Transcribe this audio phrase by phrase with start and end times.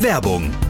[0.00, 0.69] Werbung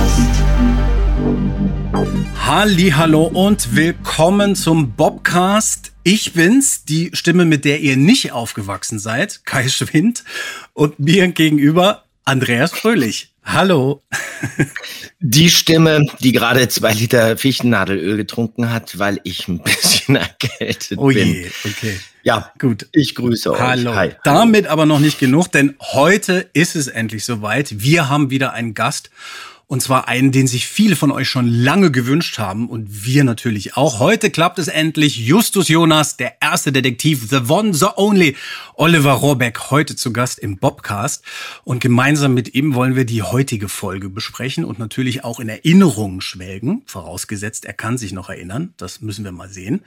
[2.45, 5.93] Hallo und willkommen zum Bobcast.
[6.03, 10.23] Ich bin's, die Stimme, mit der ihr nicht aufgewachsen seid, Kai Schwind
[10.73, 13.29] und mir gegenüber Andreas Fröhlich.
[13.43, 14.03] Hallo.
[15.19, 21.07] Die Stimme, die gerade zwei Liter Fichtennadelöl getrunken hat, weil ich ein bisschen erkältet Oh
[21.07, 21.27] bin.
[21.27, 21.99] je, okay.
[22.23, 22.87] Ja, Gut.
[22.91, 23.59] ich grüße euch.
[23.59, 23.95] Hallo.
[23.95, 24.11] Hi.
[24.23, 27.79] Damit aber noch nicht genug, denn heute ist es endlich soweit.
[27.81, 29.09] Wir haben wieder einen Gast.
[29.71, 33.77] Und zwar einen, den sich viele von euch schon lange gewünscht haben und wir natürlich
[33.77, 33.99] auch.
[33.99, 35.15] Heute klappt es endlich.
[35.15, 38.35] Justus Jonas, der erste Detektiv, The One, The Only.
[38.73, 41.23] Oliver Rohrbeck, heute zu Gast im Bobcast.
[41.63, 46.19] Und gemeinsam mit ihm wollen wir die heutige Folge besprechen und natürlich auch in Erinnerungen
[46.19, 46.81] schwelgen.
[46.85, 48.73] Vorausgesetzt, er kann sich noch erinnern.
[48.75, 49.83] Das müssen wir mal sehen.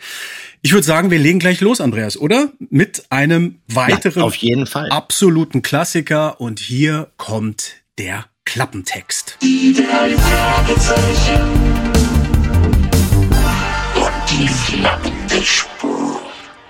[0.62, 2.50] Ich würde sagen, wir legen gleich los, Andreas, oder?
[2.70, 4.88] Mit einem weiteren auf jeden Fall.
[4.88, 9.38] absoluten Klassiker und hier kommt der Klappentext.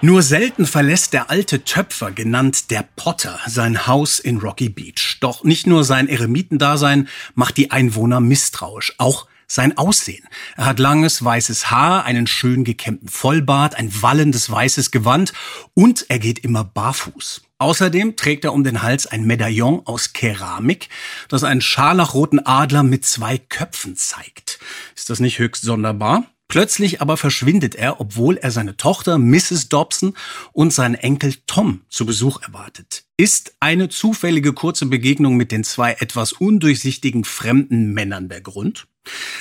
[0.01, 5.19] Nur selten verlässt der alte Töpfer, genannt der Potter, sein Haus in Rocky Beach.
[5.21, 10.27] Doch nicht nur sein Eremitendasein macht die Einwohner misstrauisch, auch sein Aussehen.
[10.57, 15.33] Er hat langes weißes Haar, einen schön gekämmten Vollbart, ein wallendes weißes Gewand
[15.75, 17.44] und er geht immer barfuß.
[17.59, 20.89] Außerdem trägt er um den Hals ein Medaillon aus Keramik,
[21.29, 24.59] das einen scharlachroten Adler mit zwei Köpfen zeigt.
[24.97, 26.25] Ist das nicht höchst sonderbar?
[26.49, 29.69] Plötzlich aber verschwindet er, obwohl er seine Tochter Mrs.
[29.71, 30.15] Dobson
[30.53, 33.05] und seinen Enkel Tom zu Besuch erwartet.
[33.17, 38.87] Ist eine zufällige kurze Begegnung mit den zwei etwas undurchsichtigen fremden Männern der Grund?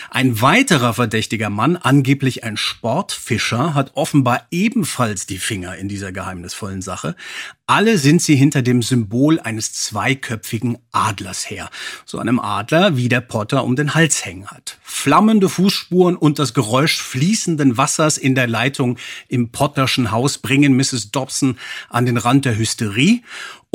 [0.10, 6.82] Ein weiterer verdächtiger Mann, angeblich ein Sportfischer, hat offenbar ebenfalls die Finger in dieser geheimnisvollen
[6.82, 7.16] Sache.
[7.66, 11.70] Alle sind sie hinter dem Symbol eines zweiköpfigen Adlers her.
[12.06, 14.78] So einem Adler, wie der Potter um den Hals hängen hat.
[14.84, 18.98] Flammende Fußspuren und das Geräusch fließenden Wassers in der Leitung
[19.30, 21.12] im Potterschen Haus bringen Mrs.
[21.12, 21.58] Dobson
[21.90, 23.22] an den Rand der Hysterie.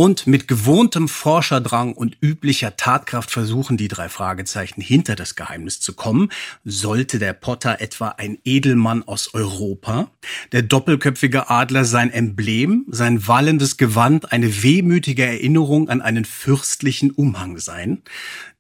[0.00, 5.92] Und mit gewohntem Forscherdrang und üblicher Tatkraft versuchen die drei Fragezeichen hinter das Geheimnis zu
[5.92, 6.30] kommen.
[6.62, 10.12] Sollte der Potter etwa ein Edelmann aus Europa,
[10.52, 17.58] der doppelköpfige Adler sein Emblem, sein wallendes Gewand eine wehmütige Erinnerung an einen fürstlichen Umhang
[17.58, 18.02] sein.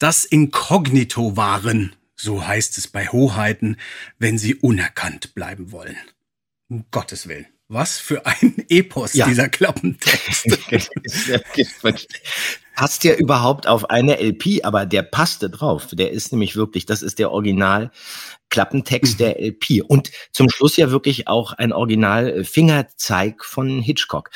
[0.00, 3.76] Das Inkognito wahren, so heißt es bei Hoheiten,
[4.18, 5.96] wenn sie unerkannt bleiben wollen.
[6.68, 7.46] Um Gottes Willen.
[7.68, 9.26] Was für ein Epos, Ja.
[9.26, 10.46] dieser Klappentext.
[12.74, 15.88] passt ja überhaupt auf eine LP, aber der passte drauf.
[15.92, 17.90] Der ist nämlich wirklich, das ist der Original
[18.50, 19.18] Klappentext Mhm.
[19.18, 19.82] der LP.
[19.86, 24.30] Und zum Schluss ja wirklich auch ein Original Fingerzeig von Hitchcock.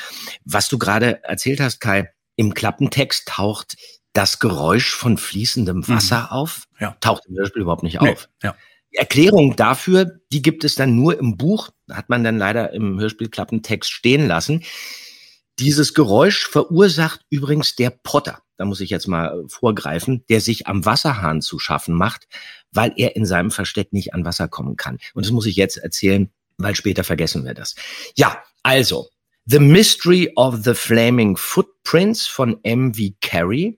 [0.45, 3.75] Was du gerade erzählt hast, Kai, im Klappentext taucht
[4.13, 6.67] das Geräusch von fließendem Wasser auf.
[6.73, 6.77] Mhm.
[6.81, 6.97] Ja.
[6.99, 8.29] Taucht im Hörspiel überhaupt nicht Nee, auf.
[8.43, 8.55] ja.
[8.93, 13.29] Erklärung dafür, die gibt es dann nur im Buch, hat man dann leider im Hörspiel
[13.29, 14.63] Klappentext stehen lassen.
[15.59, 18.41] Dieses Geräusch verursacht übrigens der Potter.
[18.57, 22.27] Da muss ich jetzt mal äh, vorgreifen, der sich am Wasserhahn zu schaffen macht,
[22.71, 24.99] weil er in seinem Versteck nicht an Wasser kommen kann.
[25.13, 27.75] Und das muss ich jetzt erzählen, weil später vergessen wir das.
[28.15, 29.09] Ja, also,
[29.45, 33.15] The Mystery of the Flaming Footprints von M.V.
[33.21, 33.77] Carey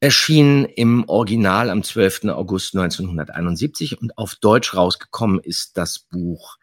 [0.00, 2.24] erschien im Original am 12.
[2.24, 6.58] August 1971 und auf Deutsch rausgekommen ist das Buch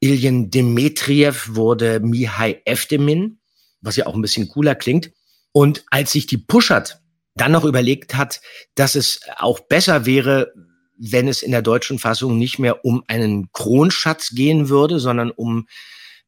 [0.00, 3.38] Ilyen Dmitriev wurde Mihai Eftemin,
[3.82, 5.12] was ja auch ein bisschen cooler klingt.
[5.52, 7.02] Und als sich die Puschert
[7.34, 8.40] dann noch überlegt hat,
[8.74, 10.52] dass es auch besser wäre,
[11.00, 15.66] wenn es in der deutschen Fassung nicht mehr um einen Kronschatz gehen würde, sondern um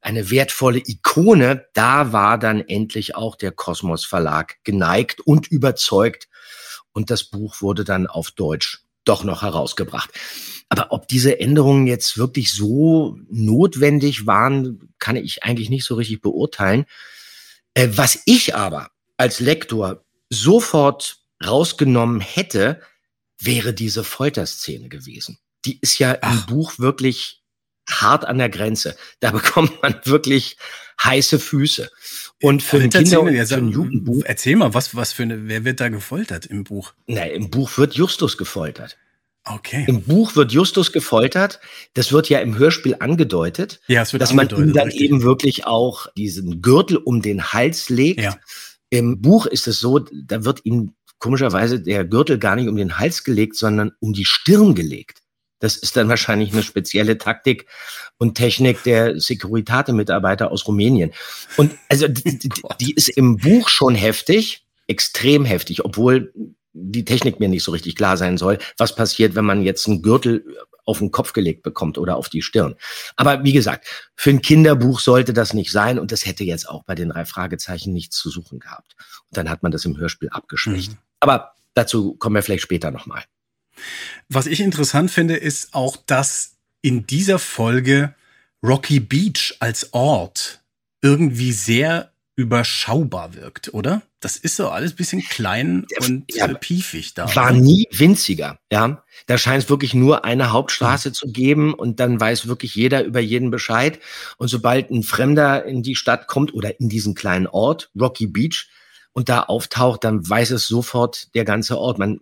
[0.01, 6.29] eine wertvolle Ikone, da war dann endlich auch der Kosmos Verlag geneigt und überzeugt
[6.93, 10.11] und das Buch wurde dann auf Deutsch doch noch herausgebracht.
[10.69, 16.23] Aber ob diese Änderungen jetzt wirklich so notwendig waren, kann ich eigentlich nicht so richtig
[16.23, 16.87] beurteilen.
[17.75, 22.81] Äh, was ich aber als Lektor sofort rausgenommen hätte,
[23.45, 25.39] wäre diese Folterszene gewesen.
[25.65, 26.33] Die ist ja Ach.
[26.33, 27.43] im Buch wirklich
[27.89, 28.97] hart an der Grenze.
[29.21, 30.57] Da bekommt man wirklich
[31.03, 31.91] heiße Füße.
[32.41, 35.23] Und für ein Alter, Kinder- erzähl, und für ein Jugendbuch, erzähl mal, was, was für
[35.25, 36.93] eine, wer wird da gefoltert im Buch?
[37.07, 38.97] na, im Buch wird Justus gefoltert.
[39.45, 39.85] Okay.
[39.89, 41.59] Im Buch wird Justus gefoltert.
[41.95, 45.03] Das wird ja im Hörspiel angedeutet, ja, es wird dass man ihm angedeutet, dann richtig.
[45.03, 48.21] eben wirklich auch diesen Gürtel um den Hals legt.
[48.21, 48.39] Ja.
[48.91, 52.99] Im Buch ist es so, da wird ihm komischerweise der Gürtel gar nicht um den
[52.99, 55.21] Hals gelegt, sondern um die Stirn gelegt.
[55.61, 57.67] Das ist dann wahrscheinlich eine spezielle Taktik
[58.19, 61.13] und Technik der Securitate-Mitarbeiter aus Rumänien.
[61.57, 62.39] Und also die,
[62.81, 66.33] die, ist im Buch schon heftig, extrem heftig, obwohl
[66.73, 70.03] die Technik mir nicht so richtig klar sein soll, was passiert, wenn man jetzt einen
[70.03, 70.45] Gürtel
[70.85, 72.75] auf den Kopf gelegt bekommt oder auf die Stirn.
[73.15, 76.83] Aber wie gesagt, für ein Kinderbuch sollte das nicht sein und das hätte jetzt auch
[76.83, 78.97] bei den drei Fragezeichen nichts zu suchen gehabt.
[79.31, 80.91] Und dann hat man das im Hörspiel abgeschwächt.
[80.91, 81.12] Mhm.
[81.23, 83.23] Aber dazu kommen wir vielleicht später nochmal.
[84.29, 88.15] Was ich interessant finde, ist auch, dass in dieser Folge
[88.61, 90.63] Rocky Beach als Ort
[91.01, 94.03] irgendwie sehr überschaubar wirkt, oder?
[94.19, 97.33] Das ist so alles bisschen klein Ja, und ja, piefig da.
[97.37, 99.05] War nie winziger, ja.
[99.27, 103.21] Da scheint es wirklich nur eine Hauptstraße zu geben und dann weiß wirklich jeder über
[103.21, 104.01] jeden Bescheid.
[104.39, 108.69] Und sobald ein Fremder in die Stadt kommt oder in diesen kleinen Ort, Rocky Beach,
[109.13, 111.99] und da auftaucht, dann weiß es sofort der ganze Ort.
[111.99, 112.21] Man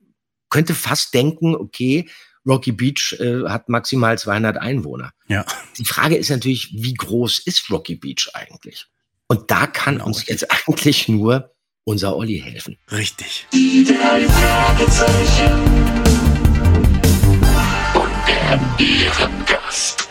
[0.48, 2.08] könnte fast denken, okay,
[2.46, 5.12] Rocky Beach äh, hat maximal 200 Einwohner.
[5.28, 5.44] Ja.
[5.78, 8.86] Die Frage ist natürlich, wie groß ist Rocky Beach eigentlich?
[9.28, 10.06] Und da kann Genau.
[10.06, 11.54] uns jetzt eigentlich nur
[11.84, 12.78] unser Olli helfen.
[12.90, 13.46] Richtig.
[13.52, 15.52] Die drei Fragezeichen.
[17.94, 20.08] Und der Ehrengast.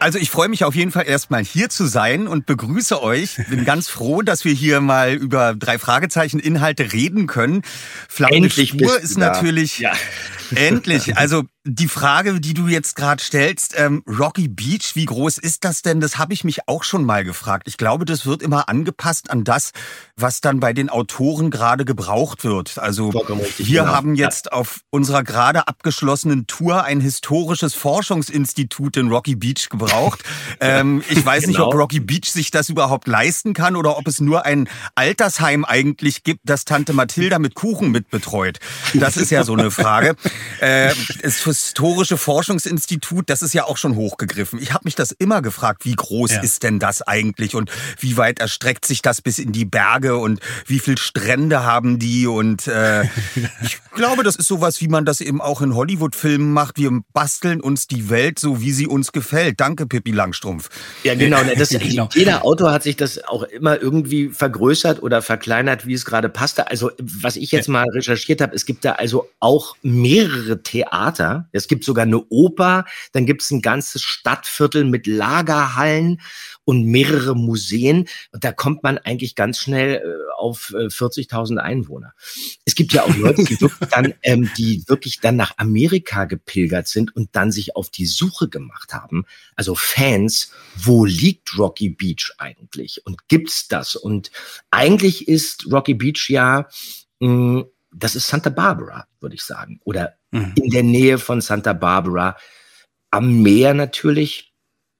[0.00, 3.36] Also ich freue mich auf jeden Fall erstmal hier zu sein und begrüße euch.
[3.50, 7.62] Bin ganz froh, dass wir hier mal über drei Fragezeichen Inhalte reden können.
[8.18, 9.20] Endlich Spur ist da.
[9.20, 9.92] natürlich Ja.
[10.54, 11.16] endlich.
[11.18, 15.82] Also die Frage, die du jetzt gerade stellst, ähm, Rocky Beach, wie groß ist das
[15.82, 16.00] denn?
[16.00, 17.68] Das habe ich mich auch schon mal gefragt.
[17.68, 19.72] Ich glaube, das wird immer angepasst an das,
[20.16, 22.78] was dann bei den Autoren gerade gebraucht wird.
[22.78, 23.92] Also wir genau.
[23.92, 30.22] haben jetzt auf unserer gerade abgeschlossenen Tour ein historisches Forschungsinstitut in Rocky Beach gebraucht.
[30.60, 31.82] ähm, ich weiß nicht, ob Genau.
[31.82, 36.40] Rocky Beach sich das überhaupt leisten kann oder ob es nur ein Altersheim eigentlich gibt,
[36.44, 38.58] das Tante Mathilda mit Kuchen mitbetreut.
[38.94, 40.16] Das ist ja so eine Frage.
[40.60, 44.60] Äh, das historische Forschungsinstitut, das ist ja auch schon hochgegriffen.
[44.60, 46.40] Ich habe mich das immer gefragt, wie groß Ja.
[46.40, 50.40] ist denn das eigentlich und wie weit erstreckt sich das bis in die Berge und
[50.66, 53.02] wie viel Strände haben die und äh,
[53.62, 56.76] ich glaube, das ist sowas, wie man das eben auch in Hollywood-Filmen macht.
[56.78, 59.60] Wir basteln uns die Welt so, wie sie uns gefällt.
[59.60, 60.68] Danke, Pippi Langstrumpf.
[61.04, 61.38] Ja, genau.
[61.56, 62.08] Das, Genau.
[62.14, 66.68] Jeder Autor hat sich das auch immer irgendwie vergrößert oder verkleinert, wie es gerade passte.
[66.68, 71.39] Also, was ich jetzt mal recherchiert habe, es gibt da also auch mehrere Theater.
[71.52, 76.20] Es gibt sogar eine Oper, dann gibt es ein ganzes Stadtviertel mit Lagerhallen
[76.64, 78.08] und mehrere Museen.
[78.32, 82.14] Und da kommt man eigentlich ganz schnell äh, auf äh, 40.000 Einwohner.
[82.64, 86.88] Es gibt ja auch Leute, die wirklich dann, ähm, die wirklich dann nach Amerika gepilgert
[86.88, 89.24] sind und dann sich auf die Suche gemacht haben.
[89.56, 93.04] Also Fans, wo liegt Rocky Beach eigentlich?
[93.04, 93.96] Und gibt's das?
[93.96, 94.30] Und
[94.70, 96.68] eigentlich ist Rocky Beach ja,
[97.20, 99.80] mh, das ist Santa Barbara, würde ich sagen.
[99.84, 100.54] Oder Mhm.
[100.56, 102.36] in der Nähe von Santa Barbara.
[103.10, 104.52] Am Meer natürlich.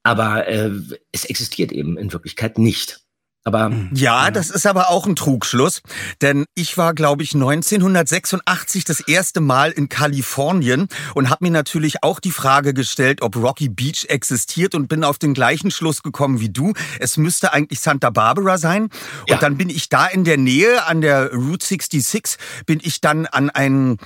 [0.02, 0.70] Aber äh,
[1.12, 3.00] es existiert eben in Wirklichkeit nicht.
[3.44, 5.80] Aber Ja, das ist aber auch ein Trugschluss,
[6.20, 12.02] denn ich war, glaube ich, 1986 das erste Mal in Kalifornien und habe mir natürlich
[12.02, 16.40] auch die Frage gestellt, ob Rocky Beach existiert und bin auf den gleichen Schluss gekommen
[16.40, 16.75] wie du.
[16.99, 18.85] Es müsste eigentlich Santa Barbara sein.
[18.85, 18.90] Und
[19.28, 19.38] Ja.
[19.38, 23.49] dann bin ich da in der Nähe an der Route 66, bin ich dann an
[23.49, 23.97] einen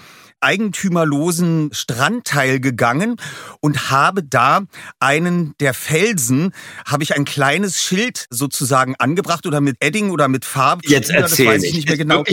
[0.44, 3.16] eigentümerlosen Strandteil gegangen
[3.60, 4.60] und habe da
[5.00, 6.52] einen der Felsen,
[6.86, 10.82] habe ich ein kleines Schild sozusagen angebracht oder mit Edding oder mit Farbe.
[10.86, 11.88] Jetzt das erzähl weiß ich nicht.
[11.88, 12.24] mehr genau.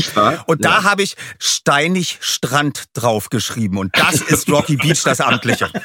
[0.46, 0.84] Und da Ja.
[0.84, 5.70] habe ich steinig Strand draufgeschrieben und das ist Rocky Beach, das amtliche.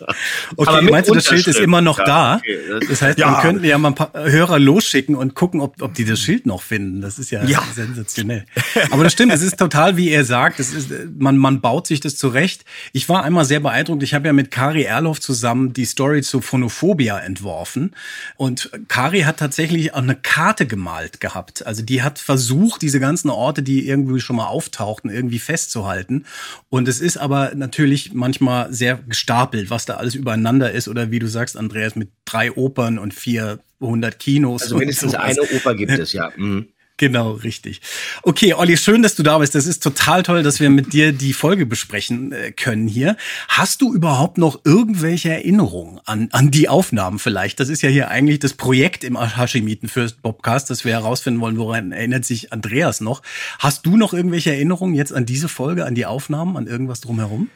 [0.56, 2.36] Okay, Aber meinst du, das Schild ist immer noch ja, da?
[2.36, 3.30] okay, das- Das heißt, Ja.
[3.32, 6.46] wir könnten ja mal ein paar Hörer losschicken und gucken, ob, ob die das Schild
[6.46, 7.00] noch finden.
[7.00, 7.62] Das ist ja, Ja.
[7.74, 8.44] sensationell.
[8.90, 12.00] Aber das stimmt, es ist total, wie er sagt, es ist, man, man baut sich
[12.00, 12.64] das zurecht.
[12.92, 14.02] Ich war einmal sehr beeindruckt.
[14.02, 17.94] Ich habe ja mit Kari Erloff zusammen die Story zu Phonophobia entworfen.
[18.36, 21.66] Und Kari hat tatsächlich auch eine Karte gemalt gehabt.
[21.66, 26.24] Also die hat versucht, diese ganzen Orte, die irgendwie schon mal auftauchten, irgendwie festzuhalten.
[26.68, 30.88] Und es ist aber natürlich manchmal sehr gestapelt, was da alles übereinander ist.
[30.88, 34.62] Oder wie du sagst, Andreas, mit drei Opern und 400 Kinos.
[34.62, 36.32] also mindestens eine Oper gibt es, ja.
[36.36, 36.68] Mhm.
[36.98, 37.82] Genau, richtig.
[38.22, 39.54] Okay, Olli, schön, dass du da bist.
[39.54, 43.18] Das ist total toll, dass wir mit dir die Folge besprechen äh, können hier.
[43.48, 47.60] Hast du überhaupt noch irgendwelche Erinnerungen an, an die Aufnahmen vielleicht?
[47.60, 51.58] Das ist ja hier eigentlich das Projekt im Hashimiten First Bobcast, dass wir herausfinden wollen,
[51.58, 53.20] woran erinnert sich Andreas noch.
[53.58, 57.50] Hast du noch irgendwelche Erinnerungen jetzt an diese Folge, an die Aufnahmen, an irgendwas drumherum?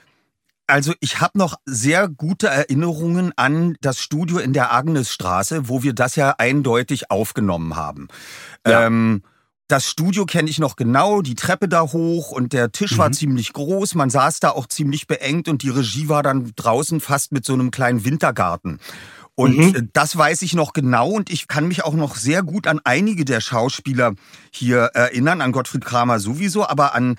[0.71, 5.93] Also ich habe noch sehr gute Erinnerungen an das Studio in der Agnesstraße, wo wir
[5.93, 8.09] das ja eindeutig aufgenommen haben.
[8.67, 8.87] Ja.
[8.87, 9.23] Ähm,
[9.69, 13.13] das Studio kenne ich noch genau, die Treppe da hoch und der Tisch war Mhm.
[13.13, 17.31] ziemlich groß, man saß da auch ziemlich beengt und die Regie war dann draußen fast
[17.31, 18.81] mit so einem kleinen Wintergarten.
[19.37, 19.75] Und Mhm.
[19.77, 22.81] äh, das weiß ich noch genau und ich kann mich auch noch sehr gut an
[22.83, 24.15] einige der Schauspieler
[24.51, 27.15] hier erinnern, an Gottfried Kramer sowieso, aber an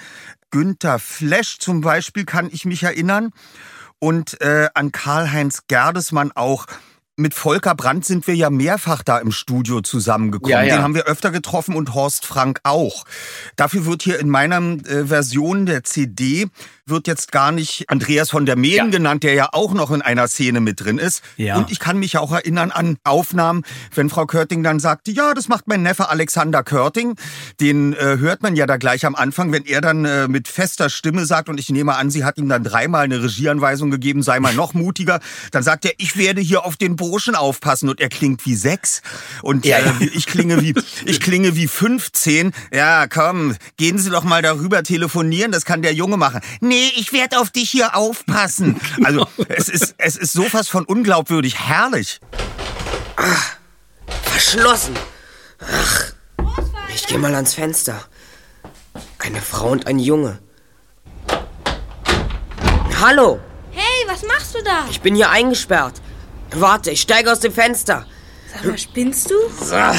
[0.51, 3.31] Günther Flesch zum Beispiel kann ich mich erinnern
[3.99, 6.65] und äh, an Karl-Heinz Gerdesmann auch.
[7.17, 10.51] Mit Volker Brandt sind wir ja mehrfach da im Studio zusammengekommen.
[10.51, 10.77] Ja, ja.
[10.77, 13.03] Den haben wir öfter getroffen und Horst Frank auch.
[13.57, 16.47] Dafür wird hier in meiner äh, Version der CD
[16.91, 18.85] wird jetzt gar nicht Andreas von der Meen Ja.
[18.85, 21.23] genannt, der ja auch noch in einer Szene mit drin ist.
[21.37, 21.57] Ja.
[21.57, 23.63] Und ich kann mich auch erinnern an Aufnahmen,
[23.95, 27.15] wenn Frau Körting dann sagte, ja, das macht mein Neffe Alexander Körting.
[27.59, 30.89] Den äh, hört man ja da gleich am Anfang, wenn er dann äh, mit fester
[30.89, 34.39] Stimme sagt, und ich nehme an, sie hat ihm dann dreimal eine Regieanweisung gegeben, sei
[34.39, 35.19] mal noch mutiger,
[35.51, 39.01] dann sagt er, ich werde hier auf den Burschen aufpassen und er klingt wie sechs
[39.41, 40.73] und Ja, äh, ich klinge wie
[41.05, 42.51] ich klinge wie 15.
[42.73, 46.41] Ja, komm, gehen Sie doch mal darüber telefonieren, das kann der Junge machen.
[46.59, 48.79] Nee, nee, ich werde auf dich hier aufpassen.
[49.03, 51.59] Also, es ist, es ist sowas von unglaubwürdig.
[51.59, 52.19] Herrlich.
[54.23, 54.95] Verschlossen.
[55.59, 56.13] Ach,
[56.93, 58.03] ich gehe mal ans Fenster.
[59.19, 60.39] Eine Frau und ein Junge.
[62.99, 63.39] Hallo,
[63.71, 64.85] Hey, was machst du da?
[64.89, 66.01] ich bin hier eingesperrt.
[66.51, 68.05] Warte, ich steige aus dem Fenster.
[68.53, 69.35] Sag mal, spinnst du?
[69.73, 69.95] Ah.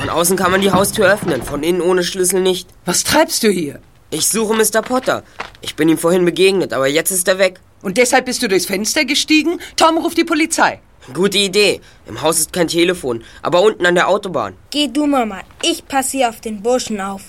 [0.00, 2.68] Von außen kann man die Haustür öffnen, von innen ohne Schlüssel nicht.
[2.86, 3.80] Was treibst du hier?
[4.10, 4.80] Ich suche Mr.
[4.80, 5.22] Potter.
[5.60, 7.60] Ich bin ihm vorhin begegnet, aber jetzt ist er weg.
[7.82, 9.60] Und deshalb bist du durchs Fenster gestiegen?
[9.76, 10.80] Tom ruft die Polizei.
[11.12, 11.82] Gute Idee.
[12.06, 14.56] Im Haus ist kein Telefon, aber unten an der Autobahn.
[14.70, 15.40] Geh du, Mama.
[15.62, 17.22] Ich passe hier auf den Burschen auf.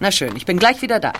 [0.00, 1.12] Na schön, ich bin gleich wieder da.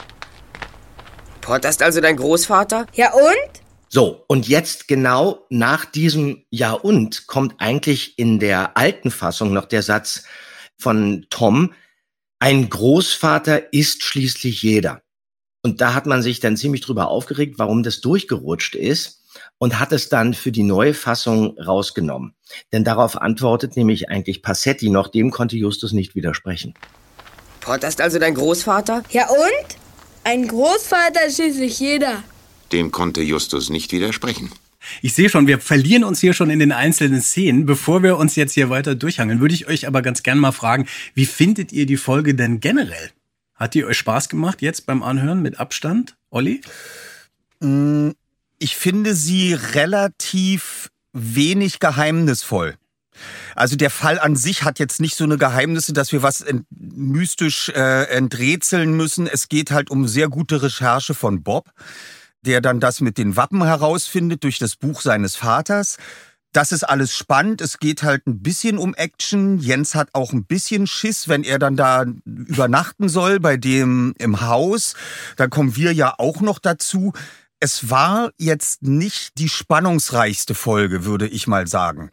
[1.43, 2.87] Potter ist also dein Großvater?
[2.95, 3.63] Ja und?
[3.89, 9.67] So, und jetzt genau nach diesem Ja und kommt eigentlich in der alten Fassung noch
[9.67, 10.25] der Satz
[10.79, 11.75] von Tom,
[12.43, 15.03] ein Großvater ist schließlich jeder.
[15.63, 19.23] Und da hat man sich dann ziemlich drüber aufgeregt, warum das durchgerutscht ist
[19.59, 22.35] und hat es dann für die neue Fassung rausgenommen.
[22.73, 26.75] Denn darauf antwortet nämlich eigentlich Passetti noch, dem konnte Justus nicht widersprechen.
[27.61, 29.05] Potter ist also dein Großvater?
[29.11, 29.77] Ja und?
[30.25, 32.25] Ein Großvater ist schließlich jeder.
[32.73, 34.51] Dem konnte Justus nicht widersprechen.
[35.01, 37.67] Ich sehe schon, wir verlieren uns hier schon in den einzelnen Szenen.
[37.67, 40.87] Bevor wir uns jetzt hier weiter durchhangeln, würde ich euch aber ganz gern mal fragen,
[41.15, 43.11] wie findet ihr die Folge denn generell?
[43.55, 46.17] Hat die euch Spaß gemacht jetzt beim Anhören mit Abstand?
[46.31, 46.61] Olli?
[48.59, 52.77] Ich finde sie relativ wenig geheimnisvoll.
[53.55, 56.67] Also der Fall an sich hat jetzt nicht so eine Geheimnisse, dass wir was ent
[56.71, 59.27] mystisch äh, enträtseln müssen.
[59.27, 61.71] Es geht halt um sehr gute Recherche von Bob,
[62.45, 65.97] der dann das mit den Wappen herausfindet durch das Buch seines Vaters.
[66.53, 67.63] Das ist alles spannend.
[67.63, 69.59] Es geht halt ein bisschen um Action.
[69.59, 74.43] Jens hat auch ein bisschen Schiss, wenn er dann da übernachten soll bei dem im
[74.43, 74.95] Haus.
[75.37, 77.15] Da kommen wir ja auch noch dazu.
[77.59, 82.11] Es war jetzt nicht die spannungsreichste Folge, würde ich mal sagen.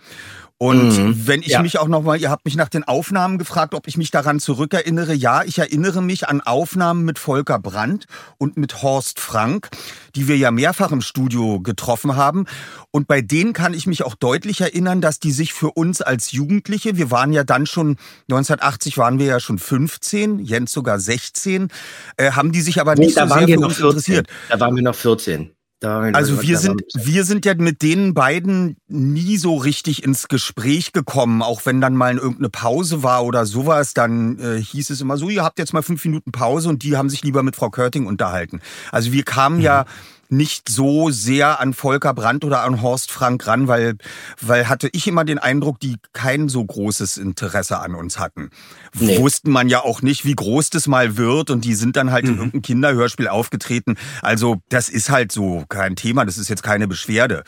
[0.62, 1.26] Und Mhm.
[1.26, 1.62] wenn ich Ja.
[1.62, 4.42] mich auch noch mal, ihr habt mich nach den Aufnahmen gefragt, ob ich mich daran
[4.42, 5.14] zurückerinnere.
[5.14, 9.70] Ja, ich erinnere mich an Aufnahmen mit Volker Brandt und mit Horst Frank,
[10.16, 12.46] die wir ja mehrfach im Studio getroffen haben.
[12.92, 16.34] Und bei denen kann ich mich auch deutlich erinnern, dass die sich für uns als
[16.34, 17.96] Jugendliche, wir waren ja dann schon,
[18.30, 21.70] 1980 waren wir ja schon 15, Jens sogar 16,
[22.18, 23.78] äh, haben die sich aber Nee, nicht da so waren sehr wir für noch uns
[23.78, 23.90] 14.
[24.16, 24.28] interessiert.
[24.50, 25.52] Da waren wir noch 14.
[25.80, 30.28] Da waren Also wir sind, wir sind ja mit den beiden nie so richtig ins
[30.28, 35.00] Gespräch gekommen, auch wenn dann mal irgendeine Pause war oder sowas, dann äh, hieß es
[35.00, 37.56] immer so, ihr habt jetzt mal fünf Minuten Pause und die haben sich lieber mit
[37.56, 38.60] Frau Körting unterhalten.
[38.92, 39.86] Also wir kamen ja
[40.32, 43.96] nicht so sehr an Volker Brandt oder an Horst Frank ran, weil,
[44.40, 48.52] weil hatte ich immer den Eindruck, die kein so großes Interesse an uns hatten.
[48.94, 49.18] Nee.
[49.20, 52.26] Wussten man ja auch nicht, wie groß das mal wird und die sind dann halt
[52.26, 53.98] in irgendeinem Kinderhörspiel aufgetreten.
[54.22, 57.44] Also das ist halt so kein Thema, das ist jetzt keine Beschwerde.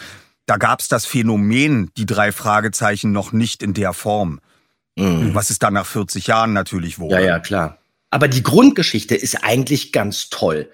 [0.48, 4.39] Da gab's das Phänomen, die drei Fragezeichen, noch nicht in der Form.
[4.98, 5.34] Mhm.
[5.34, 7.15] Was es dann nach 40 Jahren natürlich wurde.
[7.15, 7.78] Ja, ja, klar.
[8.10, 10.70] Aber die Grundgeschichte ist eigentlich ganz toll.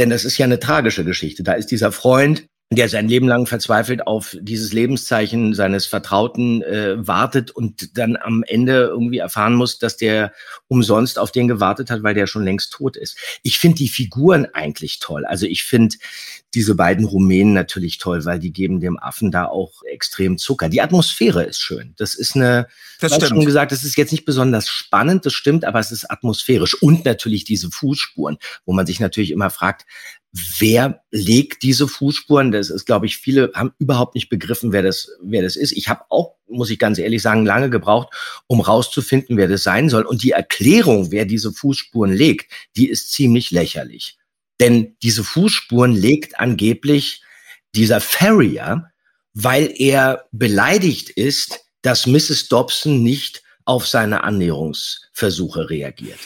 [0.00, 1.42] Denn das ist ja eine tragische Geschichte.
[1.42, 7.04] Da ist dieser Freund, der sein Leben lang verzweifelt auf dieses Lebenszeichen seines Vertrauten äh,
[7.04, 10.32] wartet und dann am Ende irgendwie erfahren muss, dass der
[10.68, 13.18] umsonst auf den gewartet hat, weil der schon längst tot ist.
[13.42, 15.26] Ich finde die Figuren eigentlich toll.
[15.26, 15.96] Also ich finde
[16.54, 20.68] diese beiden Rumänen natürlich toll, weil die geben dem Affen da auch extrem Zucker.
[20.68, 21.94] Die Atmosphäre ist schön.
[21.96, 22.68] Das ist eine,
[23.00, 23.28] Das stimmt.
[23.30, 26.80] schon gesagt, es ist jetzt nicht besonders spannend, das stimmt, aber es ist atmosphärisch.
[26.80, 29.86] Und natürlich diese Fußspuren, wo man sich natürlich immer fragt,
[30.32, 32.52] wer legt diese Fußspuren?
[32.52, 35.72] Das ist, glaube ich, viele haben überhaupt nicht begriffen, wer das, wer das ist.
[35.72, 38.14] Ich habe auch, muss ich ganz ehrlich sagen, lange gebraucht,
[38.46, 40.02] um rauszufinden, wer das sein soll.
[40.02, 44.18] Und die Erklärung, wer diese Fußspuren legt, die ist ziemlich lächerlich.
[44.60, 47.22] Denn diese Fußspuren legt angeblich
[47.74, 48.90] dieser Farrier,
[49.32, 52.48] weil er beleidigt ist, dass Mrs.
[52.48, 56.18] Dobson nicht auf seine Annäherungsversuche reagiert.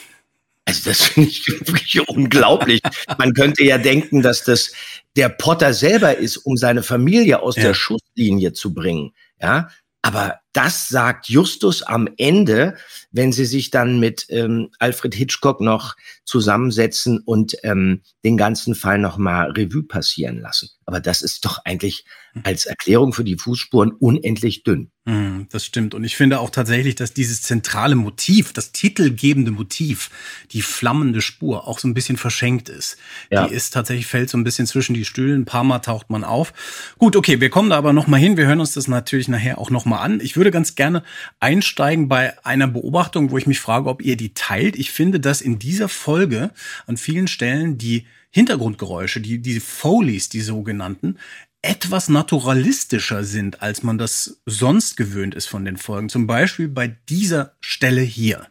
[0.65, 2.81] Also das finde ich wirklich unglaublich.
[3.17, 4.71] Man könnte ja denken, dass das
[5.15, 7.63] der Potter selber ist, um seine Familie aus Ja.
[7.63, 9.13] der Schusslinie zu bringen.
[9.41, 9.69] Ja,
[10.01, 12.75] aber das sagt Justus am Ende,
[13.11, 18.97] wenn sie sich dann mit ähm, Alfred Hitchcock noch zusammensetzen und ähm, den ganzen Fall
[18.97, 20.69] nochmal Revue passieren lassen.
[20.85, 22.05] Aber das ist doch eigentlich
[22.43, 24.91] als Erklärung für die Fußspuren unendlich dünn.
[25.07, 25.93] Hm, Das stimmt.
[25.93, 30.09] Und ich finde auch tatsächlich, dass dieses zentrale Motiv, das titelgebende Motiv,
[30.51, 32.97] die flammende Spur, auch so ein bisschen verschenkt ist.
[33.31, 33.47] Ja.
[33.47, 35.41] Die ist tatsächlich, fällt so ein bisschen zwischen die Stühlen.
[35.41, 36.51] Ein paar Mal taucht man auf.
[36.97, 38.35] Gut, okay, wir kommen da aber noch mal hin.
[38.35, 40.19] Wir hören uns das natürlich nachher auch noch mal an.
[40.19, 41.03] Ich würde ganz gerne
[41.39, 44.75] einsteigen bei einer Beobachtung, wo ich mich frage, ob ihr die teilt.
[44.75, 46.51] Ich finde, dass in dieser Folge
[46.87, 51.17] an vielen Stellen die Hintergrundgeräusche, die, die Foleys, die sogenannten,
[51.61, 56.09] etwas naturalistischer sind, als man das sonst gewöhnt ist von den Folgen.
[56.09, 58.47] Zum Beispiel bei dieser Stelle hier.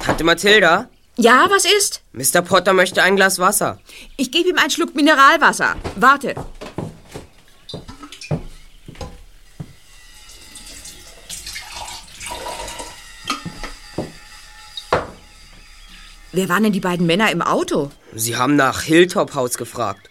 [0.00, 2.02] Tante Mathilda, Ja, was ist?
[2.12, 2.42] Mr.
[2.42, 3.80] Potter möchte ein Glas Wasser.
[4.16, 5.76] Ich gebe ihm einen Schluck Mineralwasser.
[5.96, 6.34] Warte.
[16.36, 17.90] Wer waren denn die beiden Männer im Auto?
[18.14, 20.10] Sie haben nach Hilltop House gefragt.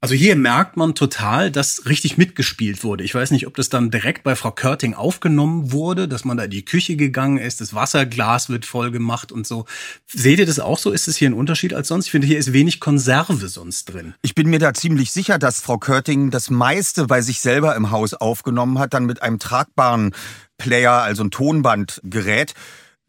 [0.00, 3.02] Also hier merkt man total, dass richtig mitgespielt wurde.
[3.02, 6.44] Ich weiß nicht, ob das dann direkt bei Frau Körting aufgenommen wurde, dass man da
[6.44, 9.64] in die Küche gegangen ist, das Wasserglas wird voll gemacht und so.
[10.06, 10.92] Seht ihr das auch so?
[10.92, 12.06] Ist es hier ein Unterschied als sonst?
[12.06, 14.14] Ich finde, hier ist wenig Konserve sonst drin.
[14.22, 17.90] Ich bin mir da ziemlich sicher, dass Frau Körting das meiste bei sich selber im
[17.90, 20.14] Haus aufgenommen hat, dann mit einem tragbaren
[20.56, 22.54] Player, also ein Tonbandgerät.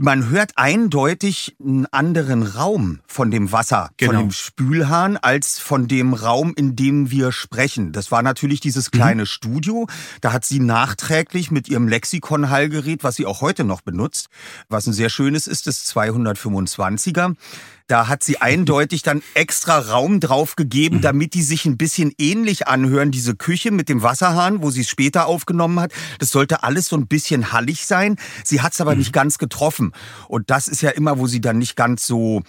[0.04, 4.14] Man hört eindeutig einen anderen Raum von dem Wasser, Genau.
[4.14, 7.92] von dem Spülhahn, als von dem Raum, in dem wir sprechen.
[7.92, 9.86] Das war natürlich dieses kleine Studio.
[10.20, 14.30] Da hat sie nachträglich mit ihrem Lexikon-Hallgerät, was sie auch heute noch benutzt,
[14.70, 17.36] was ein sehr schönes ist, das 225er.
[17.92, 22.70] Da hat sie eindeutig dann extra Raum drauf gegeben, damit die sich ein bisschen ähnlich
[22.70, 23.12] anhören.
[23.12, 26.96] Diese Küche mit dem Wasserhahn, wo sie es später aufgenommen hat, das sollte alles so
[26.96, 28.16] ein bisschen hallig sein.
[28.46, 29.92] Sie hat es aber nicht ganz getroffen.
[30.30, 32.44] Und das ist ja immer, wo sie dann nicht ganz so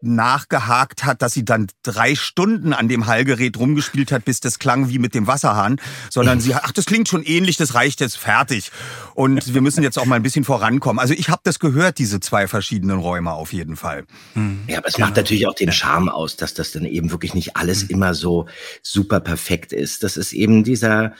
[0.00, 4.88] nachgehakt hat, dass sie dann drei Stunden an dem Hallgerät rumgespielt hat, bis das klang
[4.88, 5.80] wie mit dem Wasserhahn,
[6.10, 8.70] sondern sie hat, ach, das klingt schon ähnlich, das reicht jetzt fertig.
[9.14, 11.00] Und wir müssen jetzt auch mal ein bisschen vorankommen.
[11.00, 14.04] Also ich habe das gehört, diese zwei verschiedenen Räume auf jeden Fall.
[14.68, 17.56] Ja, aber es macht natürlich auch den Charme aus, dass das dann eben wirklich nicht
[17.56, 18.46] alles immer so
[18.82, 20.02] super perfekt ist.
[20.02, 21.14] Das ist eben dieser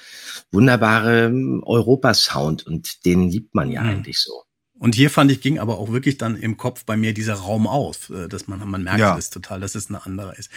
[0.53, 4.45] wunderbare ähm, Europa-Sound und den liebt man ja eigentlich so.
[4.81, 7.67] Und hier fand ich, ging aber auch wirklich dann im Kopf bei mir dieser Raum
[7.67, 9.19] auf, äh, dass man, man merkt Ja.
[9.19, 10.51] es total, dass es eine andere ist.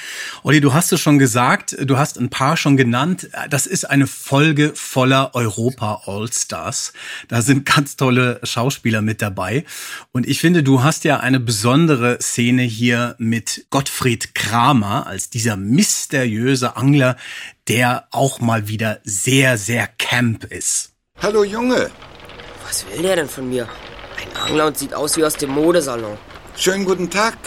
[0.44, 3.30] Olli, du hast es schon gesagt, du hast ein paar schon genannt.
[3.50, 6.94] Das ist eine Folge voller Europa All-Stars.
[7.30, 9.66] Da sind ganz tolle Schauspieler mit dabei.
[10.12, 15.58] Und ich finde, du hast ja eine besondere Szene hier mit Gottfried Kramer als dieser
[15.58, 17.18] mysteriöse Angler,
[17.68, 20.92] der auch mal wieder sehr, sehr camp ist.
[21.22, 21.90] Hallo Junge,
[22.68, 23.68] Was will der denn von mir?
[24.22, 26.18] Ein Angler und sieht aus wie aus dem Modesalon.
[26.56, 27.38] schönen guten Tag.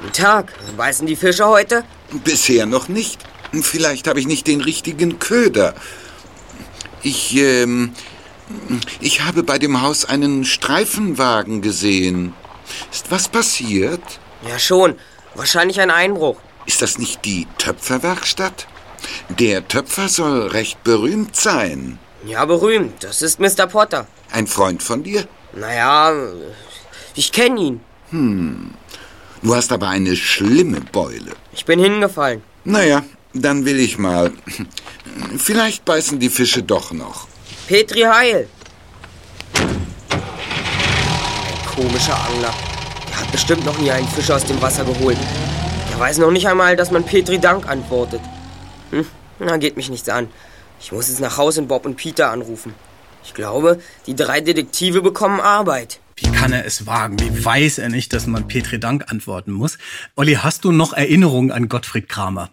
[0.00, 0.52] Guten Tag.
[0.76, 1.84] Beißen die Fische heute?
[2.24, 3.20] Bisher noch nicht.
[3.62, 5.74] Vielleicht habe ich nicht den richtigen Köder.
[7.02, 7.92] Ich, ähm,
[9.00, 12.34] ich habe bei dem Haus einen Streifenwagen gesehen.
[12.92, 14.02] Ist was passiert?
[14.48, 14.96] Ja schon.
[15.34, 16.38] Wahrscheinlich ein Einbruch.
[16.66, 18.66] Ist das nicht die Töpferwerkstatt?
[19.28, 21.98] Der Töpfer soll recht berühmt sein.
[22.24, 23.04] Ja, berühmt.
[23.04, 23.66] Das ist Mr.
[23.66, 24.06] Potter.
[24.32, 25.28] Ein Freund von dir?
[25.56, 26.12] Naja,
[27.14, 27.80] ich kenne ihn.
[29.42, 31.32] Du hast aber eine schlimme Beule.
[31.54, 32.42] Ich bin hingefallen.
[32.64, 34.32] Naja, dann will ich mal.
[35.38, 37.26] Vielleicht beißen die Fische doch noch.
[37.68, 38.48] Petri Heil.
[40.10, 40.20] Ein
[41.74, 42.52] komischer Angler.
[43.08, 45.18] Der hat bestimmt noch nie einen Fisch aus dem Wasser geholt.
[45.90, 48.20] Der weiß noch nicht einmal, dass man Petri Dank antwortet.
[48.90, 49.06] Hm,
[49.38, 50.28] na, geht mich nichts an.
[50.80, 52.74] Ich muss jetzt nach Hause und Bob und Peter anrufen.
[53.26, 55.98] Ich glaube, die drei Detektive bekommen Arbeit.
[56.14, 57.18] Wie kann er es wagen?
[57.18, 59.78] Wie weiß er nicht, dass man Petri Dank antworten muss?
[60.14, 62.50] Olli, hast du noch Erinnerungen an Gottfried Kramer?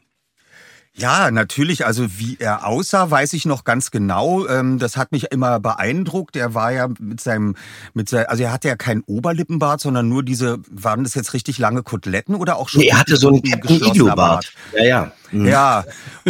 [0.96, 1.86] Ja, natürlich.
[1.88, 4.48] Also wie er aussah, weiß ich noch ganz genau.
[4.48, 6.36] Ähm, Das hat mich immer beeindruckt.
[6.36, 7.56] Er war ja mit seinem,
[7.96, 11.58] mit sein, also er hatte ja kein Oberlippenbart, sondern nur diese, waren das jetzt richtig
[11.58, 12.82] lange Koteletten oder auch schon?
[12.82, 14.54] Nee, er hatte so einen ein Captain geschlossener Igloo-Bart.
[14.78, 15.12] Ja, ja.
[15.32, 15.48] Mhm.
[15.48, 15.84] Ja,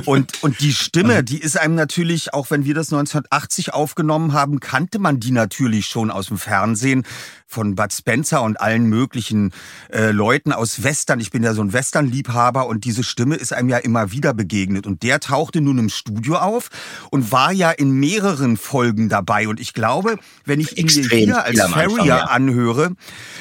[0.06, 4.62] und, und die Stimme, die ist einem natürlich, auch wenn wir das 1980 aufgenommen haben,
[4.62, 7.04] kannte man die natürlich schon aus dem Fernsehen
[7.53, 9.51] von Bud Spencer und allen möglichen
[9.91, 11.19] äh, Leuten aus Western.
[11.19, 14.87] Ich bin ja so ein Western-Liebhaber und diese Stimme ist einem ja immer wieder begegnet.
[14.87, 16.69] Und der tauchte nun im Studio auf
[17.11, 19.47] und war ja in mehreren Folgen dabei.
[19.47, 22.23] Und ich glaube, wenn ich ihn mir hier als am Anfang, Farrier ja.
[22.25, 22.91] anhöre,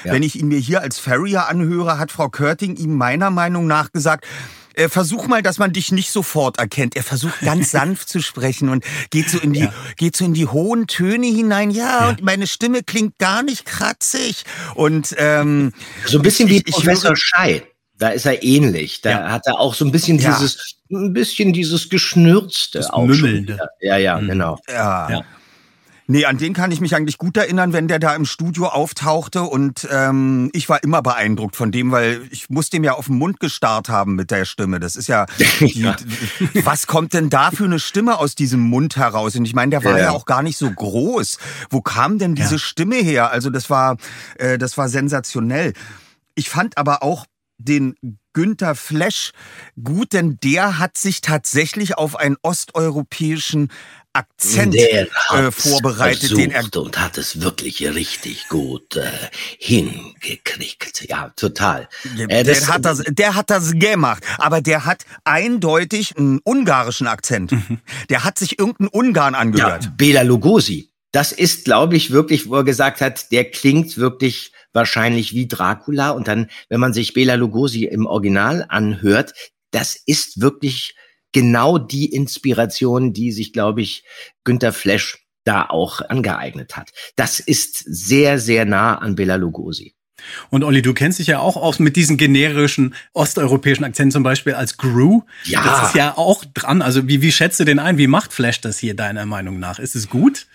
[0.04, 0.12] Ja.
[0.12, 3.90] wenn ich ihn mir hier als Farrier anhöre, hat Frau Körting ihm meiner Meinung nach
[3.92, 4.26] gesagt,
[4.74, 6.96] äh, versuch mal, dass man dich nicht sofort erkennt.
[6.96, 10.46] Er versucht ganz sanft zu sprechen und geht so in die, geht so in die
[10.46, 11.70] hohen Töne hinein.
[11.70, 14.44] Ja, und meine Stimme klingt gar nicht kratzig.
[14.74, 15.72] Und ähm,
[16.06, 17.62] So ein bisschen ich- wie Professor Schei.
[17.98, 19.00] Da ist er ähnlich.
[19.00, 19.30] Da Ja.
[19.30, 20.32] hat er auch so ein bisschen Ja.
[20.36, 22.78] dieses, ein bisschen dieses Geschnürzte.
[22.78, 23.58] Das auch Mümmelnde.
[23.80, 24.58] Ja, ja, genau.
[24.68, 25.22] Ja.
[26.12, 26.18] Ja.
[26.18, 29.42] Nee, an den kann ich mich eigentlich gut erinnern, wenn der da im Studio auftauchte
[29.42, 33.16] und ähm, ich war immer beeindruckt von dem, weil ich musste ihm ja auf den
[33.18, 34.78] Mund gestarrt haben mit der Stimme.
[34.80, 35.26] Das ist ja,
[35.60, 35.84] die,
[36.64, 39.36] was kommt denn da für eine Stimme aus diesem Mund heraus?
[39.36, 40.10] Und ich meine, der war Ja, ja, ja.
[40.10, 41.38] auch gar nicht so groß.
[41.70, 42.58] Wo kam denn diese Ja.
[42.58, 43.30] Stimme her?
[43.30, 43.96] Also das war,
[44.38, 45.72] äh, das war sensationell.
[46.34, 47.26] Ich fand aber auch
[47.58, 47.94] den
[48.32, 49.32] Günther Flesch
[49.82, 53.68] gut, denn der hat sich tatsächlich auf einen osteuropäischen
[54.14, 59.10] Akzent Der äh, vorbereitet, den er und hat es wirklich richtig gut äh,
[59.58, 61.08] hingekriegt.
[61.08, 61.88] Ja, total.
[62.16, 66.40] Ja, Äh, das- der, hat das, der hat das gemacht, aber der hat eindeutig einen
[66.44, 67.52] ungarischen Akzent.
[68.10, 69.96] Der hat sich irgendeinen Ungarn Ja, angehört.
[69.96, 70.90] Bela Lugosi.
[71.12, 76.10] Das ist, glaube ich, wirklich, wo er gesagt hat, der klingt wirklich wahrscheinlich wie Dracula.
[76.10, 79.34] Und dann, wenn man sich Bela Lugosi im Original anhört,
[79.72, 80.94] das ist wirklich
[81.32, 84.04] genau die Inspiration, die sich, glaube ich,
[84.44, 86.90] Günter Flesch da auch angeeignet hat.
[87.16, 89.94] Das ist sehr, sehr nah an Bela Lugosi.
[90.50, 94.54] Und Olli, du kennst dich ja auch aus mit diesen generischen osteuropäischen Akzenten, zum Beispiel
[94.54, 95.22] als Gru.
[95.44, 95.64] Ja.
[95.64, 96.80] Das ist ja auch dran.
[96.80, 97.98] Also wie, wie schätzt du den ein?
[97.98, 99.78] Wie macht Flash das hier deiner Meinung nach?
[99.78, 100.46] Ist es gut?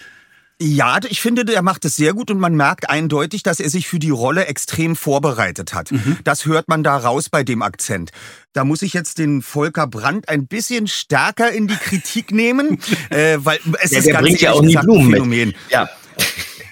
[0.59, 3.87] Ja, ich finde, der macht es sehr gut und man merkt eindeutig, dass er sich
[3.87, 5.91] für die Rolle extrem vorbereitet hat.
[6.23, 8.09] Das hört man da raus bei dem Akzent.
[8.53, 12.79] Da muss ich jetzt den Volker Brandt ein bisschen stärker in die Kritik nehmen,
[13.11, 15.15] äh, weil es Ja, ist ganz bringt ja auch nie Blumen mit.
[15.17, 15.53] Phänomen.
[15.69, 15.89] Ja.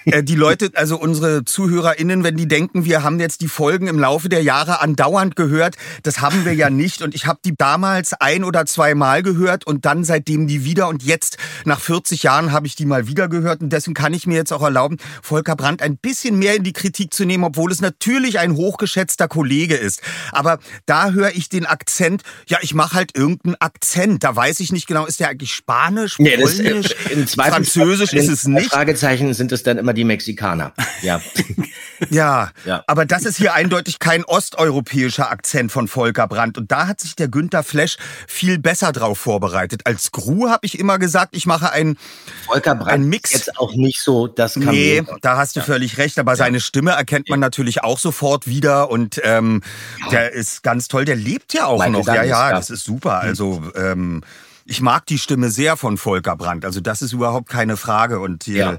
[0.06, 3.98] Äh, die Leute, also unsere ZuhörerInnen, wenn die denken, wir haben jetzt die Folgen im
[3.98, 7.02] Laufe der Jahre andauernd gehört, das haben wir ja nicht.
[7.02, 10.88] Und ich habe die damals ein oder zwei Mal gehört und dann seitdem die wieder.
[10.88, 13.62] Und jetzt, nach 40 Jahren, habe ich die mal wieder gehört.
[13.62, 16.72] Und deswegen kann ich mir jetzt auch erlauben, Volker Brandt ein bisschen mehr in die
[16.72, 20.02] Kritik zu nehmen, obwohl es natürlich ein hochgeschätzter Kollege ist.
[20.30, 24.22] Aber da höre ich den Akzent, ja, ich mache halt irgendeinen Akzent.
[24.22, 28.28] Da weiß ich nicht genau, ist der eigentlich Spanisch, Nee, das, äh, Polnisch, Französisch ist
[28.28, 28.70] es nicht.
[28.70, 30.72] Fragezeichen sind es dann immer die Mexikaner.
[31.02, 31.20] Ja.
[32.10, 32.84] Ja, Ja.
[32.86, 36.58] aber das ist hier eindeutig kein osteuropäischer Akzent von Volker Brandt.
[36.58, 37.96] Und da hat sich der Günther Flesch
[38.28, 39.82] viel besser drauf vorbereitet.
[39.86, 41.96] Als Gru habe ich immer gesagt, ich mache einen,
[42.46, 43.30] Volker Brandt Ein Mix.
[43.30, 45.18] ist jetzt auch nicht so das Nee, Kamel.
[45.22, 46.18] da hast du völlig recht.
[46.18, 48.90] Aber seine Stimme erkennt man natürlich auch sofort wieder.
[48.90, 49.62] Und ähm,
[50.10, 51.06] der ist ganz toll.
[51.06, 52.06] Der lebt ja auch Michael noch.
[52.08, 52.50] Ja, ja, ja.
[52.50, 53.20] das ist super.
[53.20, 54.22] Also ähm,
[54.66, 56.66] ich mag die Stimme sehr von Volker Brandt.
[56.66, 58.20] Also das ist überhaupt keine Frage.
[58.20, 58.78] Und hier, Ja.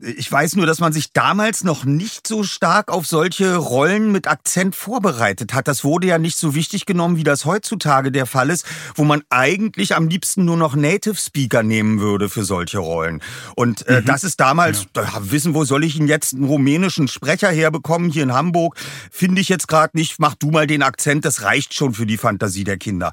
[0.00, 4.28] Ich weiß nur, dass man sich damals noch nicht so stark auf solche Rollen mit
[4.28, 5.66] Akzent vorbereitet hat.
[5.66, 9.22] Das wurde ja nicht so wichtig genommen, wie das heutzutage der Fall ist, wo man
[9.28, 13.20] eigentlich am liebsten nur noch Native Speaker nehmen würde für solche Rollen.
[13.56, 17.50] Und äh, das ist damals, da wissen, wo soll ich ihn jetzt einen rumänischen Sprecher
[17.50, 18.76] herbekommen hier in Hamburg?
[19.10, 20.20] Finde ich jetzt gerade nicht.
[20.20, 23.12] Mach du mal den Akzent, das reicht schon für die Fantasie der Kinder.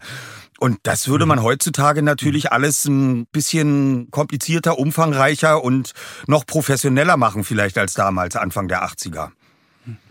[0.58, 5.92] Und das würde man heutzutage natürlich alles ein bisschen komplizierter, umfangreicher und
[6.28, 9.32] noch professioneller machen, vielleicht als damals, Anfang der 80er.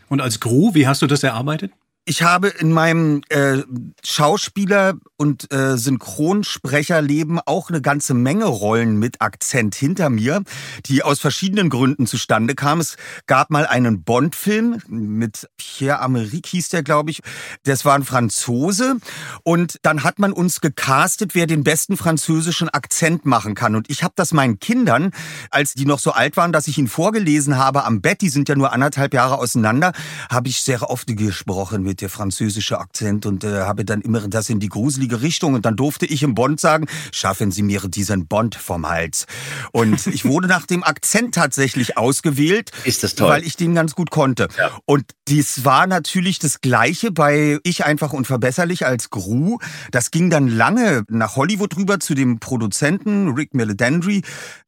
[0.09, 1.73] Und als Gru, wie hast du das erarbeitet?
[2.07, 3.63] Ich habe in meinem äh,
[4.05, 10.43] Schauspieler- und äh, Synchronsprecherleben auch eine ganze Menge Rollen mit Akzent hinter mir,
[10.85, 12.83] die aus verschiedenen Gründen zustande kamen.
[12.83, 17.21] Es gab mal einen Bond-Film mit Pierre Amerique hieß der, glaube ich.
[17.63, 18.97] Das war ein Franzose.
[19.43, 23.75] Und dann hat man uns gecastet, wer den besten französischen Akzent machen kann.
[23.75, 25.13] Und ich habe das meinen Kindern,
[25.51, 28.51] als die noch so alt waren, dass ich ihnen vorgelesen habe am Bett, die sind
[28.51, 29.93] ja nur anderthalb Jahre auseinander,
[30.31, 34.49] habe ich sehr oft gesprochen mit der französischen Akzent und äh, habe dann immer das
[34.51, 35.55] in die gruselige Richtung.
[35.55, 39.27] Und dann durfte ich im Bond sagen, schaffen Sie mir diesen Bond vom Hals.
[39.73, 43.29] Und ich wurde nach dem Akzent tatsächlich ausgewählt, Ist das toll.
[43.29, 44.49] weil ich den ganz gut konnte.
[44.59, 44.71] Ja.
[44.87, 49.59] Und dies war natürlich das Gleiche bei Ich einfach unverbesserlich als Gru.
[49.91, 54.23] Das ging dann lange nach Hollywood rüber zu dem Produzenten Rick Meledandri.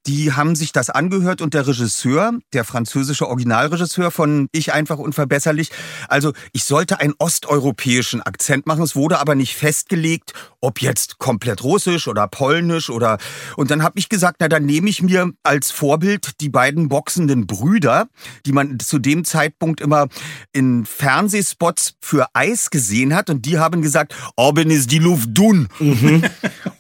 [0.07, 5.71] Die haben sich das angehört und der Regisseur, der französische Originalregisseur von Ich einfach unverbesserlich,
[6.09, 8.83] also ich sollte einen osteuropäischen Akzent machen.
[8.83, 13.19] Es wurde aber nicht festgelegt, ob jetzt komplett russisch oder polnisch oder
[13.57, 17.47] und dann habe ich gesagt, na dann nehme ich mir als Vorbild die beiden boxenden
[17.47, 18.09] Brüder,
[18.45, 20.09] die man zu dem Zeitpunkt immer
[20.53, 25.69] in Fernsehspots für Eis gesehen hat und die haben gesagt, Orben ist die Luft dun.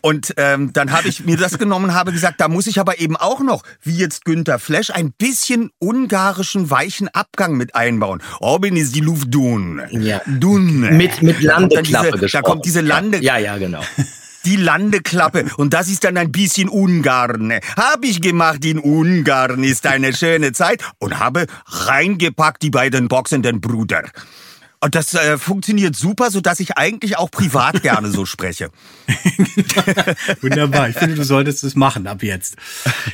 [0.06, 3.16] Und ähm, dann habe ich mir das genommen habe gesagt, da muss ich aber eben
[3.16, 8.22] auch noch, wie jetzt Günther Flesch, ein bisschen ungarischen weichen Abgang mit einbauen.
[8.38, 9.82] Orben ist die Luft dun.
[9.90, 10.20] Ja.
[10.26, 10.96] Dun.
[10.96, 12.30] Mit, mit Landeklappe diese, gesprochen.
[12.32, 13.80] Da kommt diese Lande, Ja, ja, genau.
[14.44, 15.46] die Landeklappe.
[15.56, 17.52] Und das ist dann ein bisschen Ungarn.
[17.76, 20.82] Hab ich gemacht in Ungarn, ist eine schöne Zeit.
[20.98, 24.04] Und habe reingepackt die beiden boxenden Brüder.
[24.80, 28.70] Und das äh, funktioniert super, so dass ich eigentlich auch privat gerne so spreche.
[30.42, 30.90] Wunderbar.
[30.90, 32.56] Ich finde, du solltest es machen ab jetzt.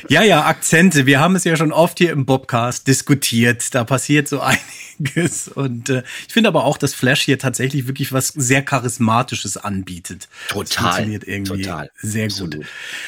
[0.09, 1.05] Ja, ja, Akzente.
[1.05, 3.73] Wir haben es ja schon oft hier im Bobcast diskutiert.
[3.73, 4.41] Da passiert so
[4.99, 5.47] einiges.
[5.47, 10.27] Und äh, ich finde aber auch, dass Flash hier tatsächlich wirklich was sehr Charismatisches anbietet.
[10.49, 11.91] Das Total, funktioniert irgendwie total.
[11.95, 12.33] sehr gut.
[12.33, 12.65] Absolut.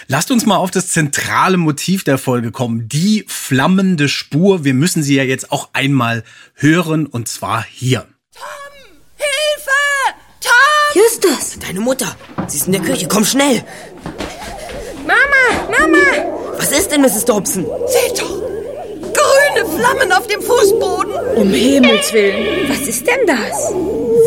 [0.08, 2.88] Lasst uns mal auf das zentrale Motiv der Folge kommen.
[2.88, 4.64] Die flammende Spur.
[4.64, 6.24] Wir müssen sie ja jetzt auch einmal
[6.56, 8.08] hören und zwar hier.
[9.18, 9.72] Hilfe!
[10.94, 11.58] Justus!
[11.66, 12.16] Deine Mutter.
[12.48, 13.08] Sie ist in der Küche.
[13.08, 13.64] Komm schnell.
[15.06, 15.70] Mama!
[15.70, 16.58] Mama!
[16.58, 17.26] Was ist denn, Mrs.
[17.26, 17.66] Dobson?
[17.88, 18.42] Seht doch!
[19.14, 21.14] Grüne Flammen auf dem Fußboden!
[21.36, 22.70] Um Himmels Willen!
[22.70, 23.74] Was ist denn das?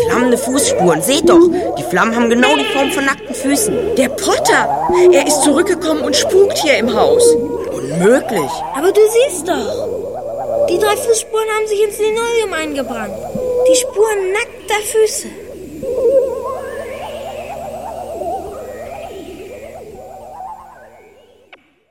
[0.06, 1.02] Flammende Fußspuren.
[1.02, 1.48] Seht doch.
[1.78, 3.96] Die Flammen haben genau die Form von nackten Füßen.
[3.96, 4.88] Der Potter!
[5.12, 7.24] Er ist zurückgekommen und spukt hier im Haus.
[7.72, 8.50] Unmöglich.
[8.74, 10.66] Aber du siehst doch.
[10.68, 13.14] Die drei Fußspuren haben sich ins Linoleum eingebrannt.
[13.66, 15.28] Die Spuren nackter Füße.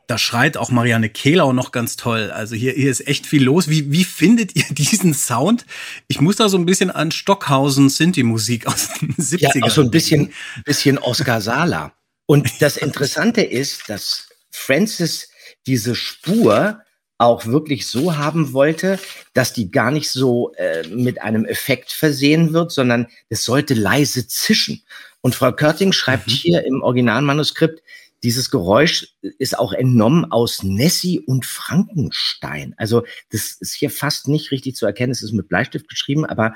[0.07, 2.31] Da schreit auch Marianne Kehlau noch ganz toll.
[2.31, 3.69] Also hier, hier ist echt viel los.
[3.69, 5.65] Wie, wie findet ihr diesen Sound?
[6.07, 9.57] Ich muss da so ein bisschen an Stockhausen Sinti-Musik aus den 70ern.
[9.57, 11.93] Ja, auch so ein bisschen, bisschen Oscar Sala.
[12.25, 15.29] Und das Interessante ist, dass Francis
[15.65, 16.81] diese Spur
[17.17, 18.99] auch wirklich so haben wollte,
[19.33, 24.27] dass die gar nicht so äh, mit einem Effekt versehen wird, sondern es sollte leise
[24.27, 24.83] zischen.
[25.21, 26.31] Und Frau Körting schreibt Mhm.
[26.31, 27.81] hier im Originalmanuskript,
[28.23, 32.73] dieses Geräusch ist auch entnommen aus Nessie und Frankenstein.
[32.77, 35.11] Also das ist hier fast nicht richtig zu erkennen.
[35.11, 36.55] Es ist mit Bleistift geschrieben, aber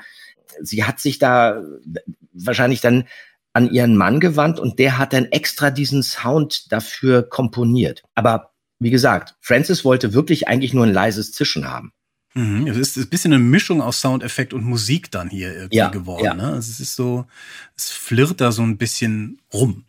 [0.60, 1.62] sie hat sich da
[2.32, 3.04] wahrscheinlich dann
[3.52, 8.02] an ihren Mann gewandt und der hat dann extra diesen Sound dafür komponiert.
[8.14, 8.51] Aber
[8.82, 11.92] wie gesagt, Francis wollte wirklich eigentlich nur ein leises Zischen haben.
[12.34, 15.88] Mhm, es ist ein bisschen eine Mischung aus Soundeffekt und Musik dann hier irgendwie Ja,
[15.88, 16.24] geworden.
[16.24, 16.34] ja.
[16.34, 16.44] Ne?
[16.44, 17.26] Also es ist so,
[17.76, 19.84] es flirrt da so ein bisschen rum.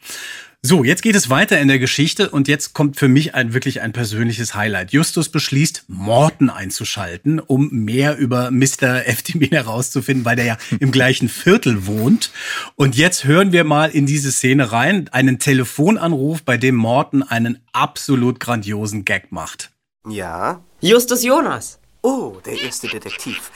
[0.66, 3.82] So, jetzt geht es weiter in der Geschichte und jetzt kommt für mich ein wirklich
[3.82, 4.94] ein persönliches Highlight.
[4.94, 9.06] Justus beschließt, Morton einzuschalten, um mehr über Mr.
[9.06, 12.32] Eftimin herauszufinden, weil der ja im gleichen Viertel wohnt.
[12.78, 17.60] Und jetzt hören wir mal in diese Szene rein, einen Telefonanruf, bei dem Morton einen
[17.74, 19.70] absolut grandiosen Gag macht.
[20.08, 20.64] Ja?
[20.80, 21.82] Justus Jonas.
[22.04, 23.52] Oh, der erste Detektiv.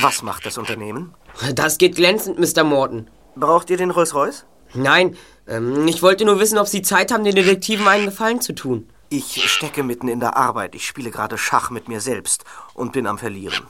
[0.00, 1.12] Was macht das Unternehmen?
[1.56, 2.62] Das geht glänzend, Mr.
[2.62, 3.10] Morton.
[3.34, 4.44] Braucht ihr den Rolls-Royce?
[4.74, 8.54] Nein, ähm, ich wollte nur wissen, ob Sie Zeit haben, den Detektiven einen Gefallen zu
[8.54, 8.88] tun.
[9.08, 10.74] Ich stecke mitten in der Arbeit.
[10.74, 13.66] Ich spiele gerade Schach mit mir selbst und bin am Verlieren.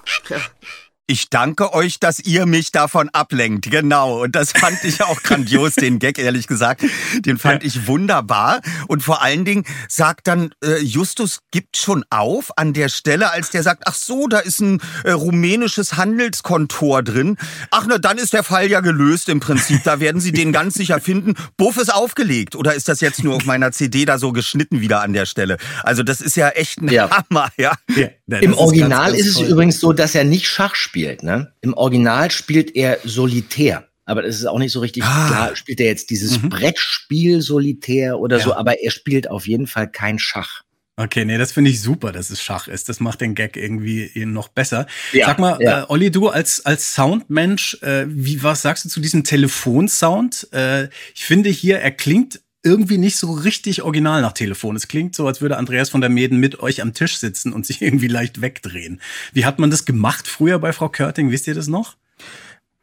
[1.12, 3.70] Ich danke euch, dass ihr mich davon ablenkt.
[3.70, 4.22] Genau.
[4.22, 6.86] Und das fand ich auch grandios, den Gag, ehrlich gesagt.
[7.18, 8.62] Den fand ich wunderbar.
[8.88, 13.50] Und vor allen Dingen sagt dann, äh, Justus gibt schon auf an der Stelle, als
[13.50, 17.36] der sagt, ach so, da ist ein äh, rumänisches Handelskontor drin.
[17.70, 19.82] Ach, na, dann ist der Fall ja gelöst im Prinzip.
[19.84, 21.34] Da werden sie den ganz sicher finden.
[21.58, 22.56] Buff ist aufgelegt.
[22.56, 25.58] Oder ist das jetzt nur auf meiner CD da so geschnitten wieder an der Stelle?
[25.82, 27.10] Also das ist ja echt ein Ja.
[27.10, 27.74] Hammer, ja.
[27.94, 29.46] Ja, das Im ist Original ganz, ganz ist es toll.
[29.48, 31.22] übrigens so, dass er nicht Schach spielt.
[31.22, 31.52] Ne?
[31.60, 33.88] Im Original spielt er Solitär.
[34.04, 35.26] Aber das ist auch nicht so richtig Ah.
[35.28, 35.56] klar.
[35.56, 36.48] Spielt er jetzt dieses Mhm.
[36.48, 38.44] Brettspiel Solitär oder Ja.
[38.44, 38.54] so?
[38.54, 40.62] Aber er spielt auf jeden Fall kein Schach.
[40.96, 42.90] Okay, nee, das finde ich super, dass es Schach ist.
[42.90, 44.86] Das macht den Gag irgendwie noch besser.
[45.12, 45.84] Ja, Sag mal, ja.
[45.84, 50.48] äh, Olli, du als, als Soundmensch, äh, wie, was sagst du zu diesem Telefonsound?
[50.52, 54.76] Äh, ich finde hier, er klingt irgendwie nicht so richtig original nach Telefon.
[54.76, 57.66] Es klingt so, als würde Andreas von der Meden mit euch am Tisch sitzen und
[57.66, 59.00] sich irgendwie leicht wegdrehen.
[59.32, 61.30] Wie hat man das gemacht früher bei Frau Körting?
[61.30, 61.96] Wisst ihr das noch?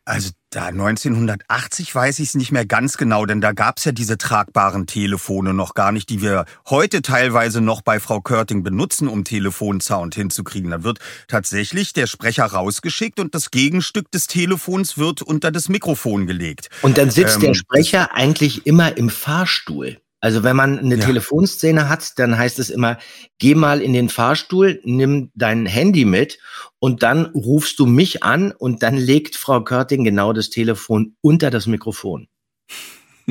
[0.10, 4.17] Also da 1980 weiß ich es nicht mehr ganz genau, denn da gab's ja diese
[4.17, 9.24] tragbaren Telefone noch gar nicht, die wir heute teilweise noch bei Frau Körting benutzen, um
[9.24, 10.72] Telefonsound hinzukriegen.
[10.72, 16.26] Da wird tatsächlich der Sprecher rausgeschickt und das Gegenstück des Telefons wird unter das Mikrofon
[16.26, 16.72] gelegt.
[16.82, 20.02] Und dann sitzt Ähm, der Sprecher eigentlich immer im Fahrstuhl.
[20.21, 21.05] Also wenn man eine Ja.
[21.05, 22.97] Telefonszene hat, dann heißt es immer,
[23.38, 26.39] geh mal in den Fahrstuhl, nimm dein Handy mit
[26.79, 31.49] und dann rufst du mich an und dann legt Frau Körting genau das Telefon unter
[31.49, 32.27] das Mikrofon.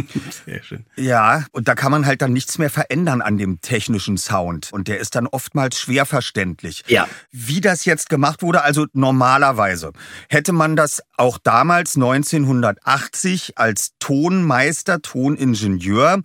[0.47, 0.85] Sehr schön.
[0.97, 4.73] Ja, und da kann man halt dann nichts mehr verändern an dem technischen Sound.
[4.73, 6.85] Und der ist dann oftmals schwer verständlich.
[6.87, 7.09] Ja.
[7.31, 9.93] Wie das jetzt gemacht wurde, also normalerweise
[10.29, 16.23] hätte man das auch damals 1980 als Tonmeister, Toningenieur,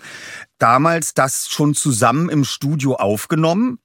[0.57, 3.79] damals das schon zusammen im Studio aufgenommen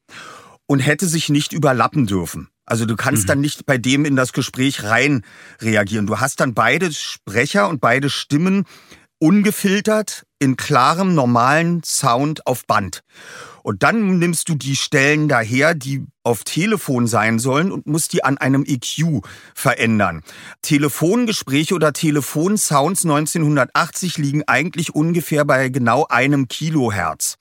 [0.67, 2.49] und hätte sich nicht überlappen dürfen.
[2.69, 5.25] Also du kannst dann nicht bei dem in das Gespräch rein
[5.63, 6.07] reagieren.
[6.07, 8.67] Du hast dann beide Sprecher und beide Stimmen
[9.19, 13.03] ungefiltert in klarem, normalen Sound auf Band.
[13.69, 18.25] Und dann nimmst du die Stellen daher, die auf Telefon sein sollen und musst die
[18.25, 19.23] an einem EQ
[19.55, 20.23] verändern.
[20.63, 27.37] Telefongespräche oder Telefonsounds 1980 liegen eigentlich ungefähr bei genau einem Kilohertz.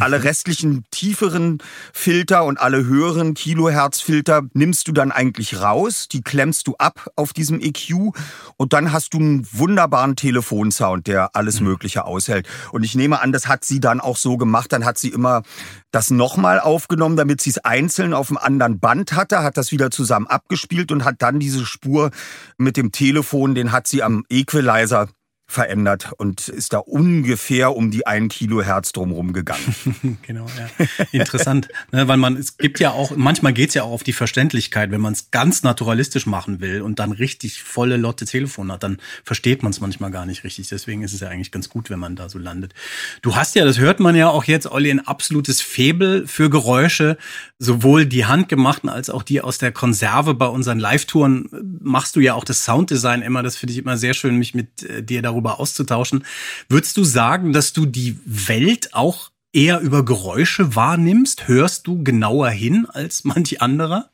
[0.00, 1.58] Alle restlichen tieferen
[1.92, 7.34] Filter und alle höheren Kilohertzfilter nimmst du dann eigentlich raus, die klemmst du ab auf
[7.34, 8.14] diesem EQ
[8.56, 12.48] und dann hast du einen wunderbaren Telefonsound, der alles Mögliche aushält.
[12.72, 15.42] Und ich nehme an, das hat sie dann auch so gemacht, dann hat sie immer
[15.90, 19.90] das nochmal aufgenommen, damit sie es einzeln auf einem anderen Band hatte, hat das wieder
[19.90, 22.10] zusammen abgespielt und hat dann diese Spur
[22.56, 25.08] mit dem Telefon, den hat sie am Equalizer
[25.52, 30.18] verändert und ist da ungefähr um die ein Kilohertz drumherum gegangen.
[30.22, 30.86] genau, ja.
[31.12, 34.90] Interessant, ne, weil man, es gibt ja auch, manchmal geht's ja auch auf die Verständlichkeit,
[34.90, 38.98] wenn man es ganz naturalistisch machen will und dann richtig volle Lotte Telefon hat, dann
[39.24, 40.68] versteht man es manchmal gar nicht richtig.
[40.68, 42.72] Deswegen ist es ja eigentlich ganz gut, wenn man da so landet.
[43.20, 47.18] Du hast ja, das hört man ja auch jetzt, Olli, ein absolutes Febel für Geräusche,
[47.58, 51.48] sowohl die handgemachten als auch die aus der Konserve bei unseren Live-Touren
[51.80, 53.42] machst du ja auch das Sounddesign immer.
[53.42, 56.24] Das finde ich immer sehr schön, mich mit äh, dir darüber darüber auszutauschen.
[56.68, 61.48] Würdest du sagen, dass du die Welt auch eher über Geräusche wahrnimmst?
[61.48, 64.08] Hörst du genauer hin als manch anderer?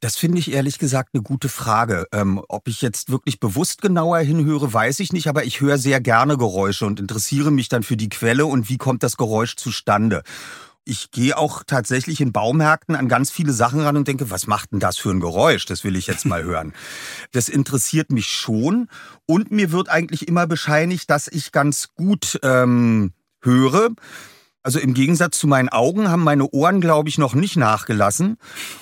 [0.00, 2.06] Das finde ich ehrlich gesagt eine gute Frage.
[2.12, 6.00] Ähm, ob ich jetzt wirklich bewusst genauer hinhöre, weiß ich nicht, aber ich höre sehr
[6.00, 10.22] gerne Geräusche und interessiere mich dann für die Quelle und wie kommt das Geräusch zustande
[10.86, 14.72] ich gehe auch tatsächlich in Baumärkten an ganz viele Sachen ran und denke, was macht
[14.72, 15.66] denn das für ein Geräusch?
[15.66, 16.72] Das will ich jetzt mal hören.
[17.32, 18.88] Das interessiert mich schon
[19.26, 23.12] und mir wird eigentlich immer bescheinigt, dass ich ganz gut ähm,
[23.42, 23.90] höre.
[24.62, 28.36] Also im Gegensatz zu meinen Augen haben meine Ohren, glaube ich, noch nicht nachgelassen.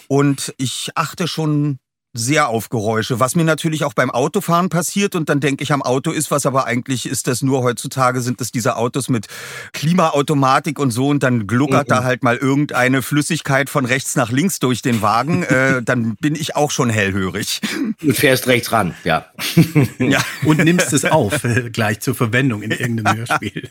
[0.09, 1.79] Und ich achte schon
[2.15, 5.83] sehr auf Geräusche, was mir natürlich auch beim Autofahren passiert und dann denke ich am
[5.83, 9.27] Auto ist was, aber eigentlich ist das nur heutzutage sind es diese Autos mit
[9.73, 11.91] Klimaautomatik und so und dann gluckert mhm.
[11.91, 16.37] da halt mal irgendeine Flüssigkeit von rechts nach links durch den Wagen, äh, dann bin
[16.37, 17.61] ich auch schon hellhörig.
[18.01, 19.27] Du fährst rechts ran, ja.
[19.99, 20.21] ja.
[20.45, 23.71] Und nimmst es auf, äh, gleich zur Verwendung in irgendeinem Hörspiel.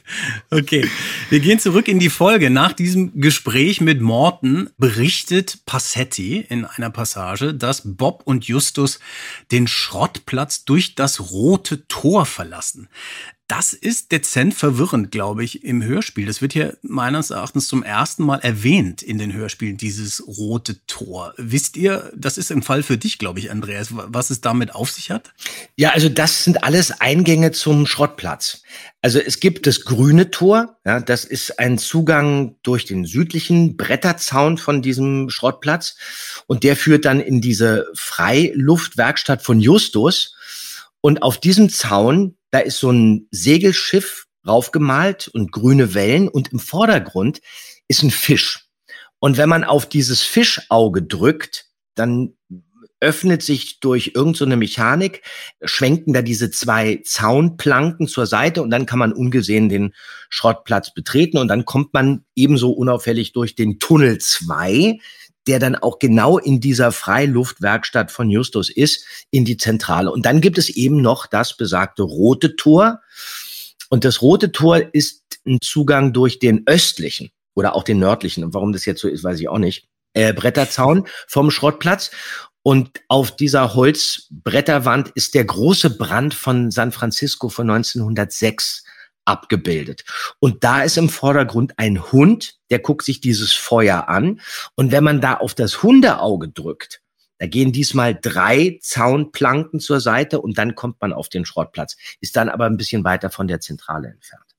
[0.50, 0.90] Okay,
[1.30, 2.50] wir gehen zurück in die Folge.
[2.50, 9.00] Nach diesem Gespräch mit Morton berichtet Passetti in einer Passage, dass Bob und und Justus
[9.52, 12.90] den Schrottplatz durch das rote Tor verlassen.
[13.56, 16.26] Das ist dezent verwirrend, glaube ich, im Hörspiel.
[16.26, 21.36] Das wird hier meines Erachtens zum ersten Mal erwähnt in den Hörspielen, dieses rote Tor.
[21.38, 24.90] Wisst ihr, das ist ein Fall für dich, glaube ich, Andreas, was es damit auf
[24.90, 25.34] sich hat?
[25.76, 28.64] Ja, also das sind alles Eingänge zum Schrottplatz.
[29.04, 34.58] Also es gibt das grüne Tor, ja, das ist ein Zugang durch den südlichen Bretterzaun
[34.58, 35.96] von diesem Schrottplatz
[36.48, 40.36] und der führt dann in diese Freiluftwerkstatt von Justus.
[41.06, 46.60] Und auf diesem Zaun da ist so ein Segelschiff raufgemalt und grüne Wellen und im
[46.60, 47.42] Vordergrund
[47.88, 48.68] ist ein Fisch.
[49.18, 52.36] Und wenn man auf dieses Fischauge drückt, dann
[53.00, 55.24] öffnet sich durch irgendeine so Mechanik,
[55.64, 59.96] schwenken da diese zwei Zaunplanken zur Seite und dann kann man ungesehen den
[60.30, 65.00] Schrottplatz betreten und dann kommt man ebenso unauffällig durch den Tunnel 2,
[65.48, 70.12] der dann auch genau in dieser Freiluftwerkstatt von Justus ist, in die Zentrale.
[70.12, 73.02] Und dann gibt es eben noch das besagte rote Tor.
[73.90, 78.44] Und das rote Tor ist ein Zugang durch den östlichen oder auch den nördlichen.
[78.44, 79.88] Und warum das jetzt so ist, weiß ich auch nicht.
[80.14, 82.12] Äh, Bretterzaun vom Schrottplatz.
[82.64, 88.86] Und auf dieser Holzbretterwand ist der große Brand von San Francisco von 1906
[89.26, 90.04] abgebildet.
[90.40, 94.42] Und da ist im Vordergrund ein Hund, der guckt sich dieses Feuer an.
[94.76, 97.02] Und wenn man da auf das Hundeauge drückt,
[97.40, 101.98] da gehen diesmal drei Zaunplanken zur Seite und dann kommt man auf den Schrottplatz.
[102.22, 104.53] Ist dann aber ein bisschen weiter von der Zentrale entfernt.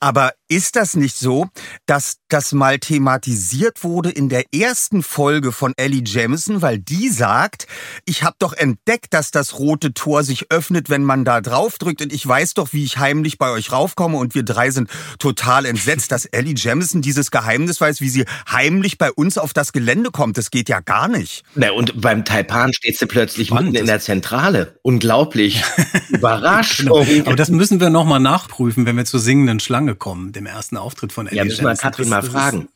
[0.00, 1.46] Aber ist das nicht so,
[1.86, 7.66] dass das mal thematisiert wurde in der ersten Folge von Ellie Jamison, weil die sagt,
[8.04, 12.12] ich habe doch entdeckt, dass das rote Tor sich öffnet, wenn man da draufdrückt und
[12.12, 16.10] ich weiß doch, wie ich heimlich bei euch raufkomme und wir drei sind total entsetzt,
[16.10, 20.36] dass Ellie Jamison dieses Geheimnis weiß, wie sie heimlich bei uns auf das Gelände kommt.
[20.36, 21.44] Das geht ja gar nicht.
[21.54, 24.78] Na, und beim Taipan steht sie plötzlich mitten in der Zentrale.
[24.82, 25.62] Unglaublich.
[26.08, 27.06] Überraschung.
[27.06, 27.26] Genau.
[27.26, 31.12] Aber das müssen wir nochmal nachprüfen, wenn wir zur singenden Schlange kommen, dem ersten Auftritt
[31.12, 32.68] von Ellie Ja, müssen wir Katrin mal fragen.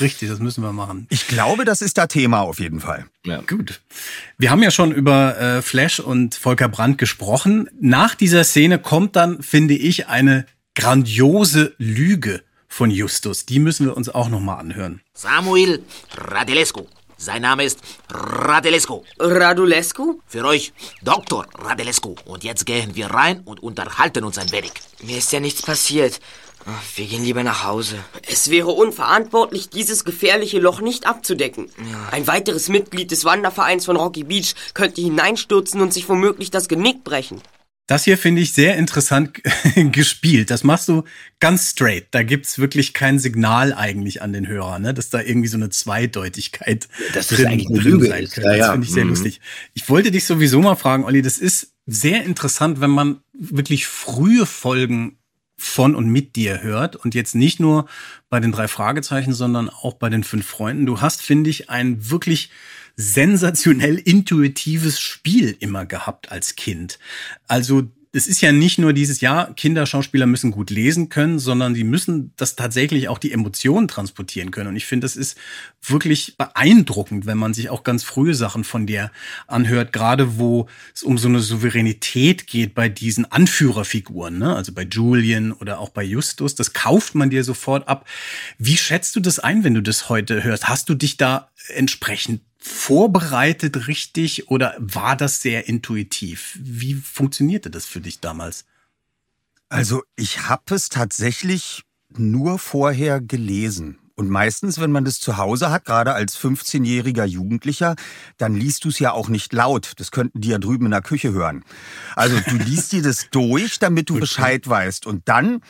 [0.00, 1.06] Richtig, das müssen wir machen.
[1.10, 3.06] Ich glaube, das ist da Thema auf jeden Fall.
[3.26, 3.42] Ja.
[3.42, 3.80] Gut.
[4.38, 7.68] Wir haben ja schon über äh, Flash und Volker Brandt gesprochen.
[7.80, 13.44] Nach dieser Szene kommt dann, finde ich, eine grandiose Lüge von Justus.
[13.44, 15.02] Die müssen wir uns auch noch mal anhören.
[15.12, 15.82] Samuel
[16.16, 16.86] Radelescu.
[17.22, 19.02] Sein Name ist Radelescu.
[19.18, 20.20] Radulescu?
[20.26, 21.46] Für euch Dr.
[21.54, 22.14] Radelescu.
[22.24, 24.72] Und jetzt gehen wir rein und unterhalten uns ein wenig.
[25.02, 26.18] Mir ist ja nichts passiert.
[26.96, 27.98] Wir gehen lieber nach Hause.
[28.26, 31.70] Es wäre unverantwortlich, dieses gefährliche Loch nicht abzudecken.
[31.90, 32.08] Ja.
[32.10, 37.04] Ein weiteres Mitglied des Wandervereins von Rocky Beach könnte hineinstürzen und sich womöglich das Genick
[37.04, 37.42] brechen.
[37.90, 39.40] Das hier finde ich sehr interessant
[39.74, 40.52] gespielt.
[40.52, 41.02] Das machst du
[41.40, 42.06] ganz straight.
[42.12, 44.94] Da gibt's wirklich kein Signal eigentlich an den Hörer, ne?
[44.94, 48.48] dass da irgendwie so eine Zweideutigkeit das drin, ist eigentlich eine Lüge sein könnte.
[48.48, 48.58] Ja, ja.
[48.58, 49.10] Das finde ich sehr mhm.
[49.10, 49.40] lustig.
[49.74, 54.46] Ich wollte dich sowieso mal fragen, Olli, das ist sehr interessant, wenn man wirklich frühe
[54.46, 55.18] Folgen
[55.56, 57.88] von und mit dir hört und jetzt nicht nur
[58.28, 60.86] bei den drei Fragezeichen, sondern auch bei den fünf Freunden.
[60.86, 62.50] Du hast, finde ich, ein wirklich
[62.96, 66.98] sensationell intuitives Spiel immer gehabt als Kind.
[67.46, 71.84] Also es ist ja nicht nur dieses Jahr, Kinderschauspieler müssen gut lesen können, sondern die
[71.84, 74.70] müssen das tatsächlich auch die Emotionen transportieren können.
[74.70, 75.38] Und ich finde, das ist
[75.80, 79.12] wirklich beeindruckend, wenn man sich auch ganz frühe Sachen von dir
[79.46, 84.56] anhört, gerade wo es um so eine Souveränität geht bei diesen Anführerfiguren, ne?
[84.56, 86.56] also bei Julian oder auch bei Justus.
[86.56, 88.08] Das kauft man dir sofort ab.
[88.58, 90.68] Wie schätzt du das ein, wenn du das heute hörst?
[90.68, 96.58] Hast du dich da entsprechend vorbereitet richtig oder war das sehr intuitiv?
[96.60, 98.66] Wie funktionierte das für dich damals?
[99.68, 101.84] Also ich habe es tatsächlich
[102.16, 103.98] nur vorher gelesen.
[104.20, 107.94] Und meistens, wenn man das zu Hause hat, gerade als 15-jähriger Jugendlicher,
[108.36, 109.92] dann liest du es ja auch nicht laut.
[109.96, 111.64] Das könnten die ja drüben in der Küche hören.
[112.16, 115.06] Also du liest dir das durch, damit du Bescheid weißt.
[115.06, 115.62] Und dann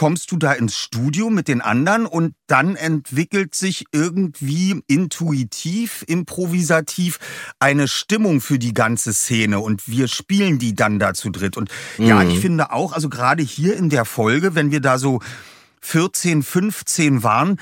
[0.00, 7.18] kommst du da ins Studio mit den anderen und dann entwickelt sich irgendwie intuitiv, improvisativ
[7.58, 11.58] eine Stimmung für die ganze Szene und wir spielen die dann da zu dritt.
[11.58, 12.06] Und mhm.
[12.06, 15.20] ja, ich finde auch, also gerade hier in der Folge, wenn wir da so
[15.82, 17.60] 14, 15 waren,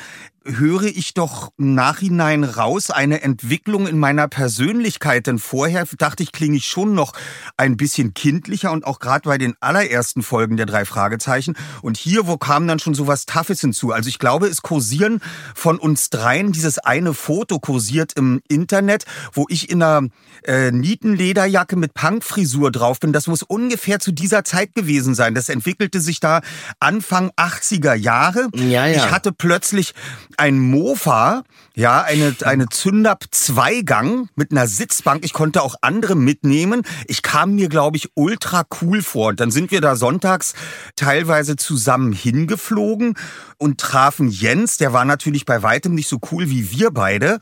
[0.48, 5.26] höre ich doch im Nachhinein raus eine Entwicklung in meiner Persönlichkeit.
[5.26, 7.12] Denn vorher dachte ich, klinge ich schon noch
[7.56, 11.56] ein bisschen kindlicher und auch gerade bei den allerersten Folgen der drei Fragezeichen.
[11.82, 13.92] Und hier, wo kam dann schon so was Toughes hinzu?
[13.92, 15.20] Also ich glaube, es kursieren
[15.54, 20.08] von uns dreien dieses eine Foto kursiert im Internet, wo ich in einer
[20.44, 23.12] äh, Nietenlederjacke mit Punkfrisur drauf bin.
[23.12, 25.34] Das muss ungefähr zu dieser Zeit gewesen sein.
[25.34, 26.40] Das entwickelte sich da
[26.80, 28.48] Anfang 80er Jahre.
[28.54, 28.96] Ja, ja.
[28.96, 29.94] Ich hatte plötzlich
[30.38, 31.42] ein Mofa,
[31.74, 35.24] ja, eine, eine Zündab Zweigang mit einer Sitzbank.
[35.24, 36.82] Ich konnte auch andere mitnehmen.
[37.06, 39.28] Ich kam mir, glaube ich, ultra cool vor.
[39.28, 40.54] Und dann sind wir da sonntags
[40.96, 43.14] teilweise zusammen hingeflogen
[43.58, 44.76] und trafen Jens.
[44.76, 47.40] Der war natürlich bei weitem nicht so cool wie wir beide.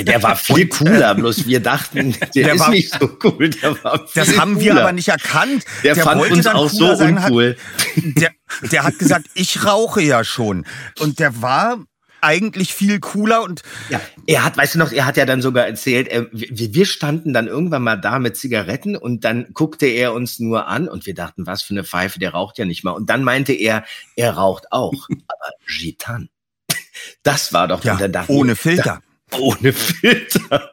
[0.00, 3.50] Der war viel cooler, bloß wir dachten, der, der ist war, nicht so cool.
[3.50, 5.64] Der war das haben wir aber nicht erkannt.
[5.84, 7.56] Der, der fand uns auch so uncool.
[7.96, 8.30] Hat, der,
[8.72, 10.66] der hat gesagt, ich rauche ja schon.
[10.98, 11.78] Und der war
[12.24, 15.66] eigentlich viel cooler und ja, er hat, weißt du noch, er hat ja dann sogar
[15.66, 20.14] erzählt, äh, wir, wir standen dann irgendwann mal da mit Zigaretten und dann guckte er
[20.14, 22.92] uns nur an und wir dachten, was für eine Pfeife, der raucht ja nicht mal.
[22.92, 23.84] Und dann meinte er,
[24.16, 26.28] er raucht auch, aber Gitan.
[27.22, 27.98] Das war doch ja,
[28.28, 28.82] ohne Filter.
[28.82, 30.70] Da, ohne Filter.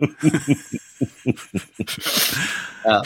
[2.86, 3.02] ja.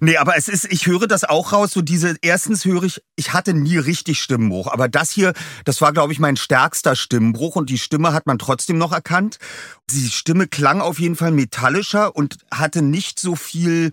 [0.00, 3.32] Nee, aber es ist, ich höre das auch raus, so diese, erstens höre ich, ich
[3.32, 5.32] hatte nie richtig Stimmbruch, aber das hier,
[5.64, 9.38] das war, glaube ich, mein stärkster Stimmbruch und die Stimme hat man trotzdem noch erkannt.
[9.90, 13.92] Die Stimme klang auf jeden Fall metallischer und hatte nicht so viel,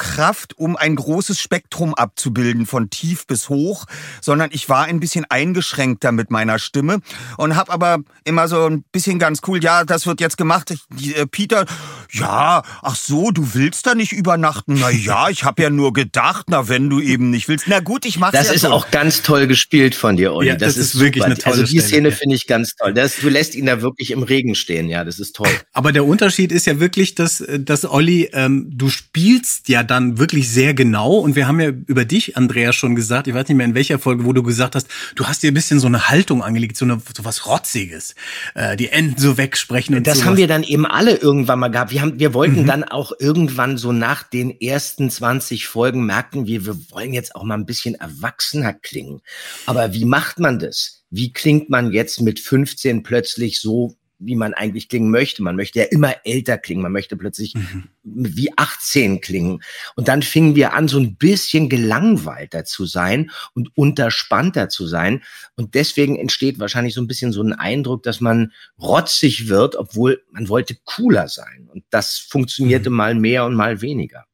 [0.00, 3.84] Kraft, um ein großes Spektrum abzubilden, von tief bis hoch,
[4.22, 7.00] sondern ich war ein bisschen eingeschränkter mit meiner Stimme
[7.36, 10.70] und habe aber immer so ein bisschen ganz cool, ja, das wird jetzt gemacht.
[10.70, 11.66] Ich, äh, Peter,
[12.12, 14.74] ja, ach so, du willst da nicht übernachten?
[14.80, 17.66] Na ja, ich habe ja nur gedacht, na wenn du eben nicht willst.
[17.68, 18.70] Na gut, ich mach's Das ja ist so.
[18.70, 20.48] auch ganz toll gespielt von dir, Olli.
[20.48, 21.26] Ja, das, das, ist wirklich super.
[21.26, 22.14] eine tolle Also die Szene ja.
[22.14, 22.92] finde ich ganz toll.
[22.94, 25.48] Das, du lässt ihn da wirklich im Regen stehen, ja, das ist toll.
[25.72, 30.48] Aber der Unterschied ist ja wirklich, dass, dass Olli, ähm, du spielst ja dann wirklich
[30.50, 33.66] sehr genau und wir haben ja über dich, Andreas, schon gesagt, ich weiß nicht mehr
[33.66, 36.42] in welcher Folge, wo du gesagt hast, du hast dir ein bisschen so eine Haltung
[36.42, 38.14] angelegt, so, eine, so was Rotziges,
[38.54, 40.26] äh, die Enden so wegsprechen und Das sowas.
[40.28, 41.90] haben wir dann eben alle irgendwann mal gehabt.
[41.92, 42.66] Wir, haben, wir wollten mhm.
[42.66, 47.44] dann auch irgendwann so nach den ersten 20 Folgen merken wir, wir wollen jetzt auch
[47.44, 49.20] mal ein bisschen erwachsener klingen.
[49.66, 51.04] Aber wie macht man das?
[51.10, 55.42] Wie klingt man jetzt mit 15 plötzlich so wie man eigentlich klingen möchte.
[55.42, 56.82] Man möchte ja immer älter klingen.
[56.82, 57.88] Man möchte plötzlich mhm.
[58.02, 59.62] wie 18 klingen.
[59.96, 65.22] Und dann fingen wir an, so ein bisschen gelangweilter zu sein und unterspannter zu sein.
[65.56, 70.22] Und deswegen entsteht wahrscheinlich so ein bisschen so ein Eindruck, dass man rotzig wird, obwohl
[70.30, 71.68] man wollte cooler sein.
[71.72, 72.96] Und das funktionierte mhm.
[72.96, 74.26] mal mehr und mal weniger.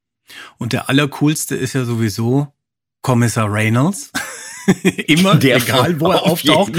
[0.58, 2.52] Und der allercoolste ist ja sowieso
[3.02, 4.10] Kommissar Reynolds.
[5.06, 6.72] Immer, Der egal wo er auftaucht.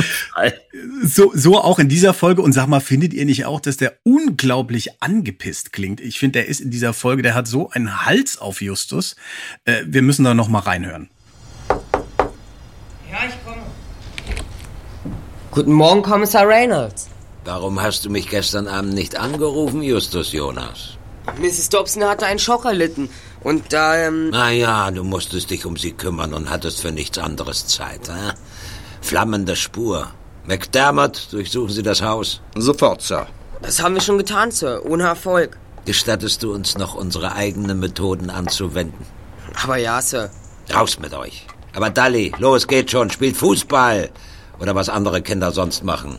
[1.04, 2.42] So, so auch in dieser Folge.
[2.42, 6.02] Und sag mal, findet ihr nicht auch, dass der unglaublich angepisst klingt?
[6.02, 9.16] Ich finde, der ist in dieser Folge, der hat so einen Hals auf Justus.
[9.66, 11.10] Äh, wir müssen da noch mal reinhören.
[11.70, 13.62] Ja, ich komme.
[15.52, 17.08] Guten Morgen, Kommissar Reynolds.
[17.46, 20.98] Warum hast du mich gestern Abend nicht angerufen, Justus Jonas?
[21.42, 21.70] Mrs.
[21.70, 23.10] Dobson hatte einen Schock erlitten.
[23.42, 24.30] Und da, ähm...
[24.32, 28.34] Na ja, du musstest dich um sie kümmern und hattest für nichts anderes Zeit, hä?
[29.02, 30.08] Flammende Spur.
[30.48, 32.42] McDermott, durchsuchen Sie das Haus.
[32.56, 33.28] Sofort, Sir.
[33.62, 34.82] Das haben wir schon getan, Sir.
[34.86, 35.58] Ohne Erfolg.
[35.86, 39.06] Gestattest du uns noch unsere eigenen Methoden anzuwenden?
[39.64, 40.30] Aber ja, Sir.
[40.74, 41.46] Raus mit euch.
[41.74, 44.10] Aber Dalli, los, geht schon, spielt Fußball.
[44.60, 46.18] Oder was andere Kinder sonst machen.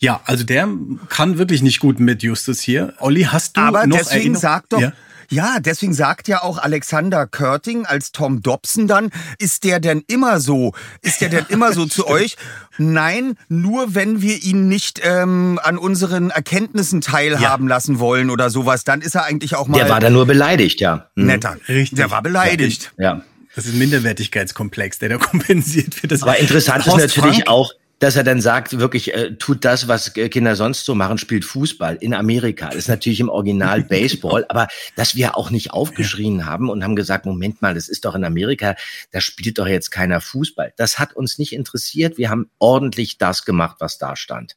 [0.00, 0.68] Ja, also der
[1.08, 2.94] kann wirklich nicht gut mit Justus hier.
[3.00, 4.92] Olli, hast du Aber noch deswegen Erinnerung- sag doch, Ja?
[5.30, 10.40] Ja, deswegen sagt ja auch Alexander Körting als Tom Dobson dann, ist der denn immer
[10.40, 10.72] so,
[11.02, 12.36] ist der denn immer so zu euch?
[12.78, 18.84] Nein, nur wenn wir ihn nicht ähm, an unseren Erkenntnissen teilhaben lassen wollen oder sowas,
[18.84, 21.10] dann ist er eigentlich auch mal Der war da nur beleidigt, ja.
[21.16, 21.26] Hm.
[21.26, 21.56] netter.
[21.68, 21.96] Richtig.
[21.96, 22.92] Der war beleidigt.
[22.96, 23.22] Ja.
[23.54, 26.12] Das ist ein Minderwertigkeitskomplex, der da kompensiert wird.
[26.12, 29.88] Das Aber interessant ist natürlich Frank, auch, dass er dann sagt, wirklich, äh, tut das,
[29.88, 32.66] was äh, Kinder sonst so machen, spielt Fußball in Amerika.
[32.66, 36.96] Das ist natürlich im Original Baseball, aber dass wir auch nicht aufgeschrien haben und haben
[36.96, 38.76] gesagt, Moment mal, das ist doch in Amerika,
[39.10, 40.72] da spielt doch jetzt keiner Fußball.
[40.76, 42.18] Das hat uns nicht interessiert.
[42.18, 44.56] Wir haben ordentlich das gemacht, was da stand.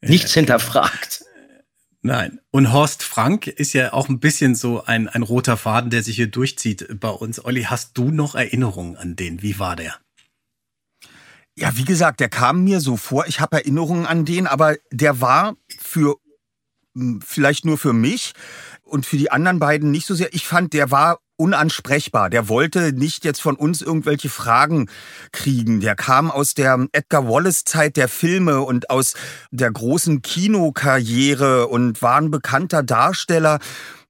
[0.00, 1.24] Nichts hinterfragt.
[2.02, 2.40] Nein.
[2.50, 6.16] Und Horst Frank ist ja auch ein bisschen so ein, ein roter Faden, der sich
[6.16, 7.44] hier durchzieht bei uns.
[7.44, 9.42] Olli, hast du noch Erinnerungen an den?
[9.42, 9.96] Wie war der?
[11.56, 13.26] Ja, wie gesagt, der kam mir so vor.
[13.26, 16.16] Ich habe Erinnerungen an den, aber der war für
[16.94, 18.32] m, vielleicht nur für mich
[18.82, 20.32] und für die anderen beiden nicht so sehr.
[20.34, 22.28] Ich fand, der war unansprechbar.
[22.28, 24.90] Der wollte nicht jetzt von uns irgendwelche Fragen
[25.32, 25.80] kriegen.
[25.80, 29.14] Der kam aus der Edgar Wallace Zeit der Filme und aus
[29.50, 33.58] der großen Kinokarriere und war ein bekannter Darsteller.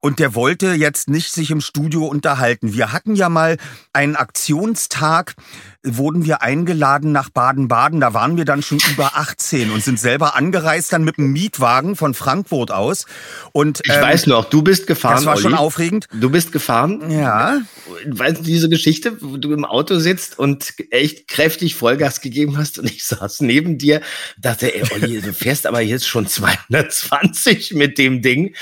[0.00, 2.72] Und der wollte jetzt nicht sich im Studio unterhalten.
[2.72, 3.58] Wir hatten ja mal
[3.92, 5.34] einen Aktionstag,
[5.82, 8.00] wurden wir eingeladen nach Baden-Baden.
[8.00, 11.96] Da waren wir dann schon über 18 und sind selber angereist dann mit dem Mietwagen
[11.96, 13.06] von Frankfurt aus.
[13.52, 15.16] Und Ich weiß noch, du bist gefahren.
[15.16, 15.60] Das war schon Olli.
[15.62, 16.06] aufregend.
[16.12, 17.10] Du bist gefahren.
[17.10, 17.60] Ja.
[18.06, 22.78] Weißt du diese Geschichte, wo du im Auto sitzt und echt kräftig Vollgas gegeben hast
[22.78, 24.02] und ich saß neben dir,
[24.38, 28.54] dachte, ey, Olli, du fährst aber jetzt schon 220 mit dem Ding.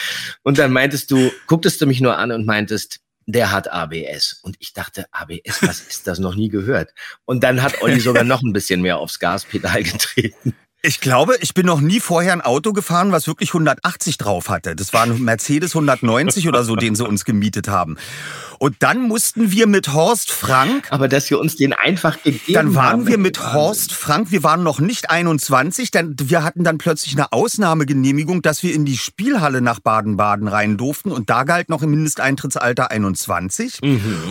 [0.43, 4.41] Und dann meintest du, gucktest du mich nur an und meintest, der hat ABS.
[4.43, 6.19] Und ich dachte, ABS, was ist das?
[6.19, 6.95] Noch nie gehört.
[7.27, 10.55] Und dann hat Olli sogar noch ein bisschen mehr aufs Gaspedal getreten.
[10.81, 14.77] Ich glaube, ich bin noch nie vorher ein Auto gefahren, was wirklich 180 drauf hatte.
[14.77, 17.99] Das war ein Mercedes 190 oder so, den sie uns gemietet haben.
[18.59, 20.89] Und dann mussten wir mit Horst Frank.
[20.91, 23.07] Aber dass wir uns den einfach gegeben Dann waren haben.
[23.07, 27.33] wir mit Horst Frank, wir waren noch nicht 21, denn wir hatten dann plötzlich eine
[27.33, 31.91] Ausnahmegenehmigung, dass wir in die Spielhalle nach Baden-Baden rein durften und da galt noch im
[31.91, 33.81] Mindesteintrittsalter 21.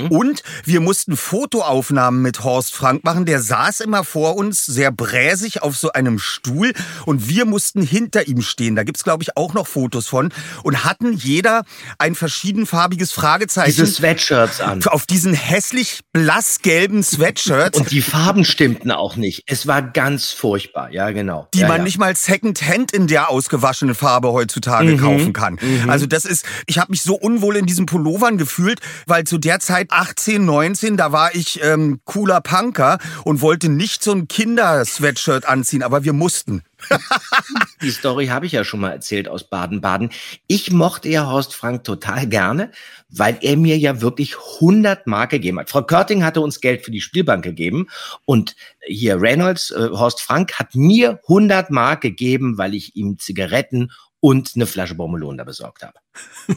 [0.10, 5.64] Und wir mussten Fotoaufnahmen mit Horst Frank machen, der saß immer vor uns, sehr bräsig
[5.64, 6.74] auf so einem Stuhl
[7.06, 8.76] und wir mussten hinter ihm stehen.
[8.76, 11.64] Da gibt's glaube ich auch noch Fotos von und hatten jeder
[11.98, 13.86] ein verschiedenfarbiges Fragezeichen Diese
[14.18, 14.84] Sweatshirts an.
[14.88, 17.76] auf diesen hässlich blassgelben Sweatshirt.
[17.76, 19.44] Und die Farben stimmten auch nicht.
[19.48, 21.48] Es war ganz furchtbar, ja genau.
[21.54, 21.84] die ja, man ja.
[21.84, 25.00] nicht mal Secondhand in der ausgewaschenen Farbe heutzutage Mhm.
[25.00, 25.60] kaufen kann.
[25.88, 29.60] Also das ist, ich habe mich so unwohl in diesen Pullovern gefühlt, weil zu der
[29.60, 35.46] Zeit 18, 19, da war ich ähm, cooler Punker und wollte nicht so ein Kinder-Sweatshirt
[35.48, 36.64] anziehen, aber wir mussten.
[37.82, 40.12] Die Story habe ich ja schon mal erzählt aus Baden-Baden.
[40.48, 42.72] Ich mochte ja Horst Frank total gerne,
[43.10, 45.70] weil er mir ja wirklich 100 Mark gegeben hat.
[45.70, 47.88] Frau Körting hatte uns Geld für die Spielbank gegeben
[48.26, 48.56] und
[48.86, 54.52] hier Reynolds, äh, Horst Frank hat mir 100 Mark gegeben, weil ich ihm Zigaretten und
[54.56, 56.00] eine Flasche Bommelon da besorgt habe.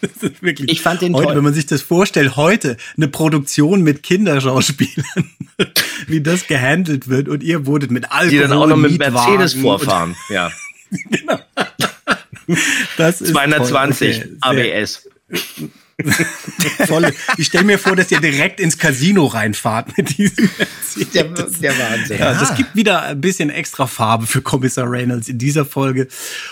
[0.00, 1.36] Das ist wirklich Ich fand den heute, toll.
[1.36, 5.30] wenn man sich das vorstellt, heute eine Produktion mit Kinderschauspielern,
[6.08, 9.54] wie das gehandelt wird und ihr wurdet mit Alkohol, Die dann auch noch mit Mercedes
[9.54, 10.14] vorfahren.
[10.28, 10.52] Ja.
[12.98, 14.38] Das ist 220 toll.
[14.42, 15.08] Okay, ABS.
[16.86, 17.12] Voll.
[17.36, 20.50] Ich stelle mir vor, dass ihr direkt ins Casino reinfahrt mit diesem.
[21.12, 22.18] Der, der Wahnsinn.
[22.18, 26.08] Ja, das gibt wieder ein bisschen extra Farbe für Kommissar Reynolds in dieser Folge.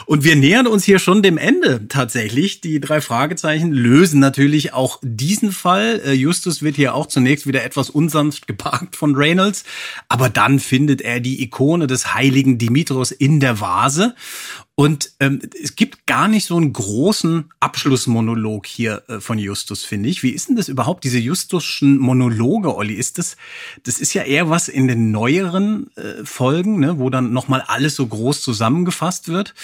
[0.06, 2.60] Und wir nähern uns hier schon dem Ende tatsächlich.
[2.60, 6.00] Die drei Fragezeichen lösen natürlich auch diesen Fall.
[6.04, 9.64] Äh, Justus wird hier auch zunächst wieder etwas unsanft geparkt von Reynolds.
[10.08, 14.14] Aber dann findet er die Ikone des heiligen Dimitros in der Vase.
[14.74, 20.08] Und ähm, es gibt gar nicht so einen großen Abschlussmonolog hier äh, von Justus, finde
[20.08, 20.22] ich.
[20.22, 22.94] Wie ist denn das überhaupt, diese Justusschen Monologe, Olli?
[22.94, 23.36] Ist das,
[23.82, 27.96] das ist ja eher was in den neueren äh, Folgen, ne, wo dann nochmal alles
[27.96, 29.54] so groß zusammengefasst wird?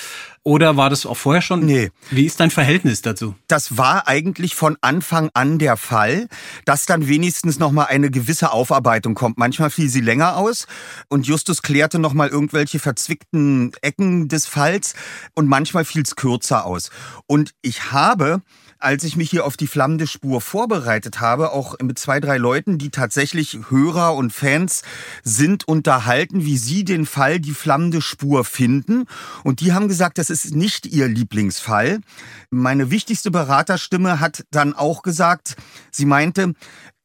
[0.42, 1.64] Oder war das auch vorher schon?
[1.64, 1.90] Nee.
[2.10, 3.34] Wie ist dein Verhältnis dazu?
[3.48, 6.28] Das war eigentlich von Anfang an der Fall,
[6.64, 9.38] dass dann wenigstens noch mal eine gewisse Aufarbeitung kommt.
[9.38, 10.66] Manchmal fiel sie länger aus
[11.08, 14.94] und Justus klärte noch mal irgendwelche verzwickten Ecken des Falls
[15.34, 16.90] und manchmal fiel es kürzer aus.
[17.26, 18.42] Und ich habe
[18.78, 22.78] als ich mich hier auf die flammende Spur vorbereitet habe, auch mit zwei, drei Leuten,
[22.78, 24.82] die tatsächlich Hörer und Fans
[25.22, 29.04] sind, unterhalten, wie sie den Fall die flammende Spur finden.
[29.44, 32.00] Und die haben gesagt, das ist nicht ihr Lieblingsfall.
[32.50, 35.56] Meine wichtigste Beraterstimme hat dann auch gesagt,
[35.90, 36.54] sie meinte,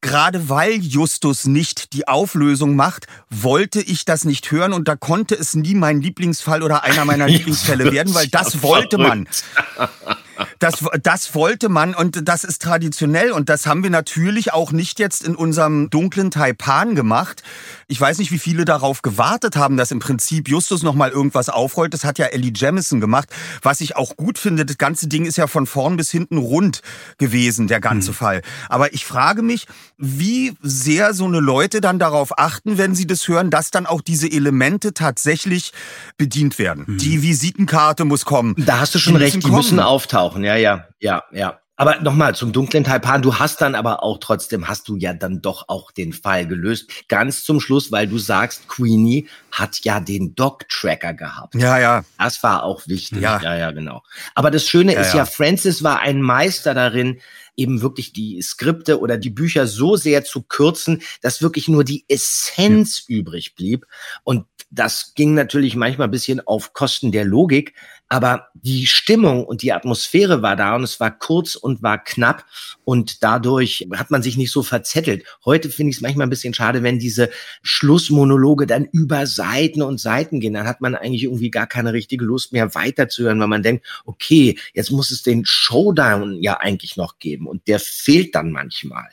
[0.04, 5.34] Gerade weil Justus nicht die Auflösung macht, wollte ich das nicht hören und da konnte
[5.34, 9.26] es nie mein Lieblingsfall oder einer meiner Lieblingsfälle werden, weil das wollte man.
[10.58, 14.98] Das, das wollte man und das ist traditionell und das haben wir natürlich auch nicht
[14.98, 17.42] jetzt in unserem dunklen Taipan gemacht.
[17.86, 21.48] Ich weiß nicht, wie viele darauf gewartet haben, dass im Prinzip Justus noch mal irgendwas
[21.48, 21.94] aufrollt.
[21.94, 23.28] Das hat ja Ellie Jamison gemacht,
[23.62, 24.64] was ich auch gut finde.
[24.64, 26.80] Das ganze Ding ist ja von vorn bis hinten rund
[27.18, 28.14] gewesen, der ganze mhm.
[28.14, 28.42] Fall.
[28.68, 29.66] Aber ich frage mich,
[29.96, 34.00] wie sehr so eine Leute dann darauf achten, wenn sie das hören, dass dann auch
[34.00, 35.72] diese Elemente tatsächlich
[36.16, 36.84] bedient werden.
[36.86, 36.98] Mhm.
[36.98, 38.54] Die Visitenkarte muss kommen.
[38.58, 40.33] Da hast du schon die recht, die müssen auftauchen.
[40.42, 41.60] Ja, ja, ja, ja.
[41.76, 43.22] Aber nochmal zum dunklen Taipan.
[43.22, 46.88] Du hast dann aber auch trotzdem, hast du ja dann doch auch den Fall gelöst.
[47.08, 51.56] Ganz zum Schluss, weil du sagst, Queenie hat ja den Dog-Tracker gehabt.
[51.56, 52.04] Ja, ja.
[52.16, 53.20] Das war auch wichtig.
[53.20, 54.02] Ja, ja, ja genau.
[54.36, 57.20] Aber das Schöne ja, ist ja, ja, Francis war ein Meister darin,
[57.56, 62.04] eben wirklich die Skripte oder die Bücher so sehr zu kürzen, dass wirklich nur die
[62.08, 63.16] Essenz ja.
[63.16, 63.86] übrig blieb.
[64.22, 67.74] Und das ging natürlich manchmal ein bisschen auf Kosten der Logik,
[68.08, 72.44] aber die Stimmung und die Atmosphäre war da und es war kurz und war knapp
[72.84, 75.24] und dadurch hat man sich nicht so verzettelt.
[75.44, 77.30] Heute finde ich es manchmal ein bisschen schade, wenn diese
[77.62, 80.54] Schlussmonologe dann über Seiten und Seiten gehen.
[80.54, 84.58] Dann hat man eigentlich irgendwie gar keine richtige Lust mehr weiterzuhören, weil man denkt, okay,
[84.74, 89.08] jetzt muss es den Showdown ja eigentlich noch geben und der fehlt dann manchmal.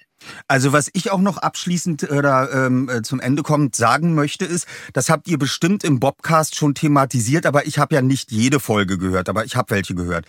[0.48, 4.68] Also was ich auch noch abschließend oder ähm, äh, zum Ende kommt sagen möchte ist,
[4.94, 8.98] das habt ihr bestimmt im Bobcast schon thematisiert, aber ich habe ja nicht jede Folge
[8.98, 10.26] gehört, aber ich habe welche gehört.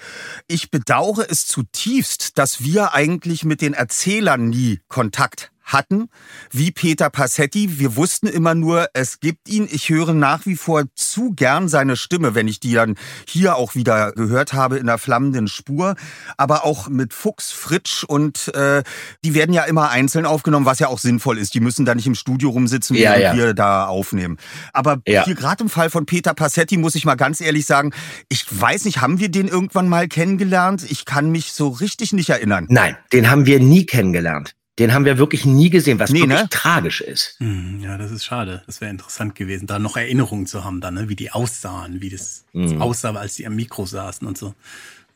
[0.49, 6.09] Ich bedauere es zutiefst, dass wir eigentlich mit den Erzählern nie Kontakt hatten,
[6.51, 7.79] wie Peter Passetti.
[7.79, 9.69] Wir wussten immer nur, es gibt ihn.
[9.71, 12.97] Ich höre nach wie vor zu gern seine Stimme, wenn ich die dann
[13.27, 15.95] hier auch wieder gehört habe in der flammenden Spur.
[16.37, 18.83] Aber auch mit Fuchs, Fritsch und äh,
[19.25, 21.55] die werden ja immer einzeln aufgenommen, was ja auch sinnvoll ist.
[21.55, 23.37] Die müssen da nicht im Studio rumsitzen, ja, während ja.
[23.37, 24.39] wir da aufnehmen.
[24.73, 25.25] Aber ja.
[25.25, 27.93] hier gerade im Fall von Peter Passetti muss ich mal ganz ehrlich sagen,
[28.29, 30.85] ich weiß nicht, haben wir den irgendwann mal kennengelernt?
[30.91, 32.67] Ich kann mich so richtig nicht erinnern.
[32.69, 34.55] Nein, den haben wir nie kennengelernt.
[34.79, 36.49] Den haben wir wirklich nie gesehen, was nee, wirklich ne?
[36.49, 37.37] tragisch ist.
[37.39, 38.63] Hm, ja, das ist schade.
[38.67, 41.09] Das wäre interessant gewesen, da noch Erinnerungen zu haben, dann, ne?
[41.11, 42.81] wie die aussahen, wie das hm.
[42.81, 44.55] aussah, als die am Mikro saßen und so.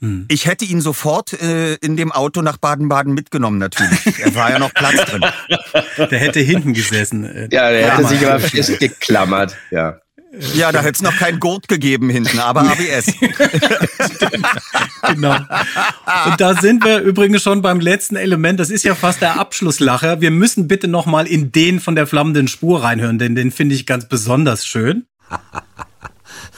[0.00, 0.26] Hm.
[0.28, 4.20] Ich hätte ihn sofort äh, in dem Auto nach Baden-Baden mitgenommen, natürlich.
[4.20, 5.24] er war ja noch Platz drin.
[6.11, 7.24] Der hätte hinten gesessen.
[7.24, 10.00] Äh, ja, der hätte sich aber festgeklammert, ja.
[10.54, 13.07] Ja, da hätte es noch kein Gurt gegeben hinten, aber ABS.
[15.09, 15.36] Genau.
[16.26, 18.61] Und da sind wir übrigens schon beim letzten Element.
[18.61, 20.20] Das ist ja fast der Abschlusslacher.
[20.20, 23.74] Wir müssen bitte noch mal in den von der flammenden Spur reinhören, denn den finde
[23.74, 25.07] ich ganz besonders schön.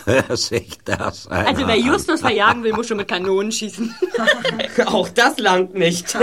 [0.05, 1.47] Hör sich das an.
[1.47, 3.95] Also wer Justus verjagen will, muss schon mit Kanonen schießen.
[4.87, 6.15] Auch das langt nicht.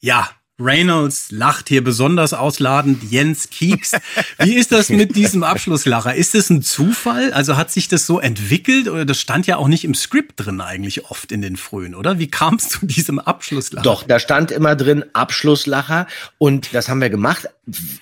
[0.00, 0.28] ja,
[0.60, 3.92] Reynolds lacht hier besonders ausladend, Jens Kieks.
[4.38, 6.14] Wie ist das mit diesem Abschlusslacher?
[6.14, 7.32] Ist es ein Zufall?
[7.32, 10.60] Also hat sich das so entwickelt oder das stand ja auch nicht im Skript drin
[10.60, 12.18] eigentlich oft in den frühen, oder?
[12.18, 13.82] Wie kam es zu diesem Abschlusslacher?
[13.82, 16.06] Doch, da stand immer drin Abschlusslacher
[16.38, 17.48] und das haben wir gemacht.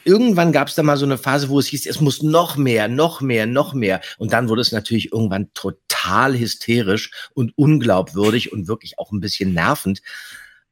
[0.05, 2.89] Irgendwann gab es da mal so eine Phase, wo es hieß, es muss noch mehr,
[2.89, 4.01] noch mehr, noch mehr.
[4.19, 9.53] Und dann wurde es natürlich irgendwann total hysterisch und unglaubwürdig und wirklich auch ein bisschen
[9.53, 10.03] nervend.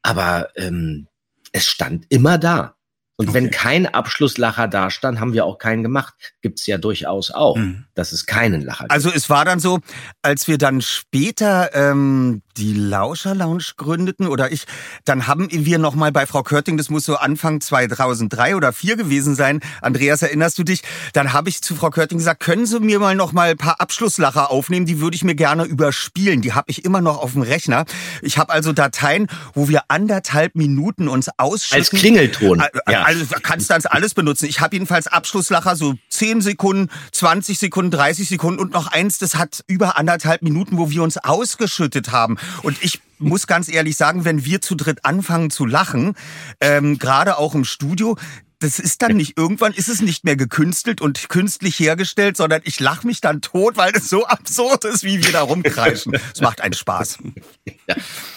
[0.02, 1.08] Aber ähm,
[1.52, 2.75] es stand immer da.
[3.18, 3.34] Und okay.
[3.34, 6.12] wenn kein Abschlusslacher da stand, haben wir auch keinen gemacht.
[6.42, 7.86] Gibt's ja durchaus auch, mhm.
[7.94, 8.92] dass es keinen Lacher gibt.
[8.92, 9.80] Also es war dann so,
[10.20, 14.64] als wir dann später ähm, die Lauscher Lounge gründeten oder ich,
[15.06, 18.96] dann haben wir noch mal bei Frau Körting, das muss so Anfang 2003 oder 4
[18.96, 19.60] gewesen sein.
[19.80, 20.82] Andreas, erinnerst du dich?
[21.14, 23.80] Dann habe ich zu Frau Körting gesagt, können Sie mir mal noch mal ein paar
[23.80, 24.84] Abschlusslacher aufnehmen?
[24.84, 26.42] Die würde ich mir gerne überspielen.
[26.42, 27.86] Die habe ich immer noch auf dem Rechner.
[28.20, 31.78] Ich habe also Dateien, wo wir anderthalb Minuten uns ausschütten.
[31.78, 32.62] Als Klingelton.
[32.86, 34.46] Ja also kannst dann alles benutzen.
[34.46, 39.36] Ich habe jedenfalls Abschlusslacher so 10 Sekunden, 20 Sekunden, 30 Sekunden und noch eins, das
[39.36, 42.36] hat über anderthalb Minuten, wo wir uns ausgeschüttet haben.
[42.62, 46.14] Und ich muss ganz ehrlich sagen, wenn wir zu dritt anfangen zu lachen,
[46.60, 48.16] ähm, gerade auch im Studio,
[48.58, 52.80] das ist dann nicht, irgendwann ist es nicht mehr gekünstelt und künstlich hergestellt, sondern ich
[52.80, 56.14] lache mich dann tot, weil es so absurd ist, wie wir da rumkreischen.
[56.34, 57.18] Es macht einen Spaß.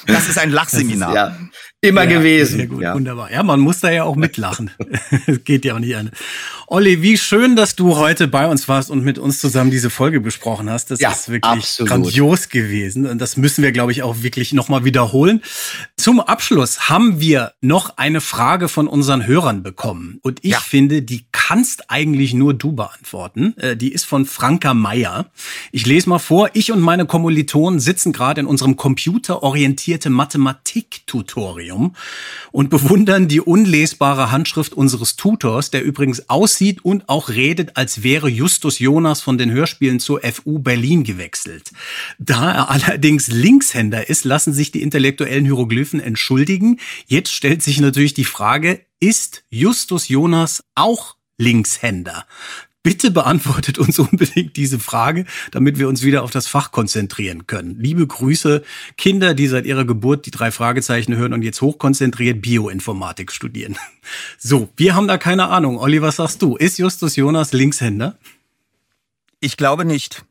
[0.05, 1.09] Das ist ein Lachseminar.
[1.09, 1.37] Ist, ja,
[1.81, 2.57] immer ja, gewesen.
[2.57, 2.93] Sehr gut, ja.
[2.93, 3.31] Wunderbar.
[3.31, 4.71] Ja, man muss da ja auch mitlachen.
[5.45, 6.11] geht ja auch nicht an.
[6.67, 10.19] Olli, wie schön, dass du heute bei uns warst und mit uns zusammen diese Folge
[10.19, 10.91] besprochen hast.
[10.91, 11.89] Das ja, ist wirklich absolut.
[11.89, 13.05] grandios gewesen.
[13.05, 15.41] Und das müssen wir, glaube ich, auch wirklich nochmal wiederholen.
[15.95, 20.19] Zum Abschluss haben wir noch eine Frage von unseren Hörern bekommen.
[20.21, 20.59] Und ich ja.
[20.59, 23.55] finde, die kannst eigentlich nur du beantworten.
[23.57, 25.27] Äh, die ist von Franka Meyer.
[25.71, 26.49] Ich lese mal vor.
[26.53, 31.95] Ich und meine Kommilitonen sitzen gerade in unserem computerorientierte Mathematik-Tutorial Aquarium
[32.51, 38.29] und bewundern die unlesbare Handschrift unseres Tutors, der übrigens aussieht und auch redet, als wäre
[38.29, 41.71] Justus Jonas von den Hörspielen zur FU Berlin gewechselt.
[42.17, 46.79] Da er allerdings Linkshänder ist, lassen sich die intellektuellen Hieroglyphen entschuldigen.
[47.07, 52.25] Jetzt stellt sich natürlich die Frage, ist Justus Jonas auch Linkshänder?
[52.81, 57.77] Bitte beantwortet uns unbedingt diese Frage, damit wir uns wieder auf das Fach konzentrieren können.
[57.77, 58.63] Liebe Grüße,
[58.97, 63.77] Kinder, die seit ihrer Geburt die drei Fragezeichen hören und jetzt hochkonzentriert Bioinformatik studieren.
[64.39, 65.77] So, wir haben da keine Ahnung.
[65.77, 66.55] Olli, was sagst du?
[66.55, 68.17] Ist Justus Jonas Linkshänder?
[69.39, 70.25] Ich glaube nicht.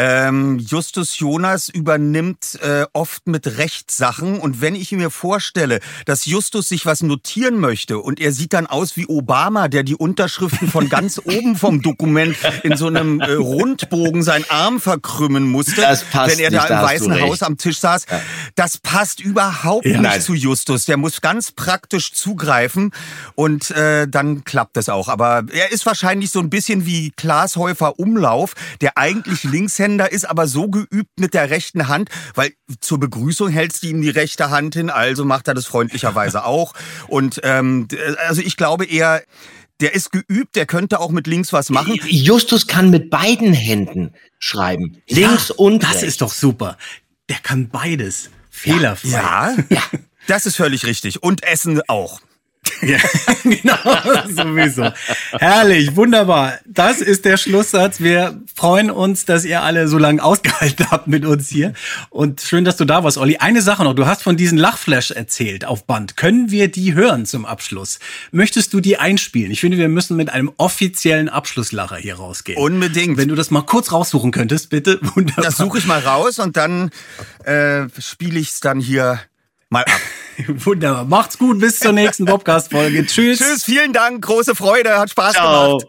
[0.00, 6.68] Ähm, Justus Jonas übernimmt äh, oft mit Rechtssachen und wenn ich mir vorstelle, dass Justus
[6.68, 10.88] sich was notieren möchte und er sieht dann aus wie Obama, der die Unterschriften von
[10.88, 16.52] ganz oben vom Dokument in so einem äh, Rundbogen seinen Arm verkrümmen musste, wenn er
[16.52, 18.20] da im Weißen Haus am Tisch saß, ja.
[18.54, 19.94] das passt überhaupt ja.
[19.94, 20.20] nicht Nein.
[20.20, 20.84] zu Justus.
[20.84, 22.92] Der muss ganz praktisch zugreifen
[23.34, 25.08] und äh, dann klappt das auch.
[25.08, 30.28] Aber er ist wahrscheinlich so ein bisschen wie Klaas Häufer Umlauf, der eigentlich Linkshänder ist,
[30.28, 34.50] aber so geübt mit der rechten Hand, weil zur Begrüßung hältst du ihm die rechte
[34.50, 36.74] Hand hin, also macht er das freundlicherweise auch.
[37.08, 37.88] Und ähm,
[38.26, 39.22] also ich glaube eher,
[39.80, 41.98] der ist geübt, der könnte auch mit links was machen.
[42.04, 45.00] Justus kann mit beiden Händen schreiben.
[45.08, 46.76] Links ja, und Das ist doch super.
[47.28, 48.30] Der kann beides.
[48.50, 49.10] Fehlerfrei.
[49.10, 49.82] Ja, ja.
[50.26, 51.22] Das ist völlig richtig.
[51.22, 52.20] Und Essen auch.
[52.82, 52.98] Ja,
[53.42, 53.76] genau,
[54.28, 54.90] sowieso.
[55.38, 56.58] Herrlich, wunderbar.
[56.66, 58.00] Das ist der Schlusssatz.
[58.00, 61.72] Wir freuen uns, dass ihr alle so lange ausgehalten habt mit uns hier.
[62.10, 63.38] Und schön, dass du da warst, Olli.
[63.38, 63.94] Eine Sache noch.
[63.94, 66.16] Du hast von diesen Lachflash erzählt auf Band.
[66.16, 67.98] Können wir die hören zum Abschluss?
[68.30, 69.50] Möchtest du die einspielen?
[69.50, 72.58] Ich finde, wir müssen mit einem offiziellen Abschlusslacher hier rausgehen.
[72.58, 73.16] Unbedingt.
[73.16, 74.98] Wenn du das mal kurz raussuchen könntest, bitte.
[75.14, 75.44] Wunderbar.
[75.44, 76.90] Das suche ich mal raus und dann
[77.44, 79.20] äh, spiele ich es dann hier
[79.70, 80.00] mal ab.
[80.48, 81.04] Wunderbar.
[81.04, 81.58] Macht's gut.
[81.60, 83.06] Bis zur nächsten Podcast-Folge.
[83.06, 83.38] Tschüss.
[83.38, 83.64] Tschüss.
[83.64, 84.24] Vielen Dank.
[84.24, 84.98] Große Freude.
[84.98, 85.78] Hat Spaß Ciao.
[85.78, 85.86] gemacht.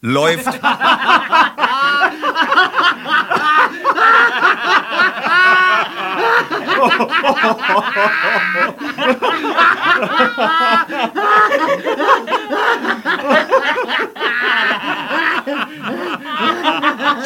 [0.00, 0.46] Läuft.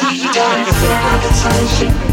[0.01, 2.12] Die drei Fragezeichen.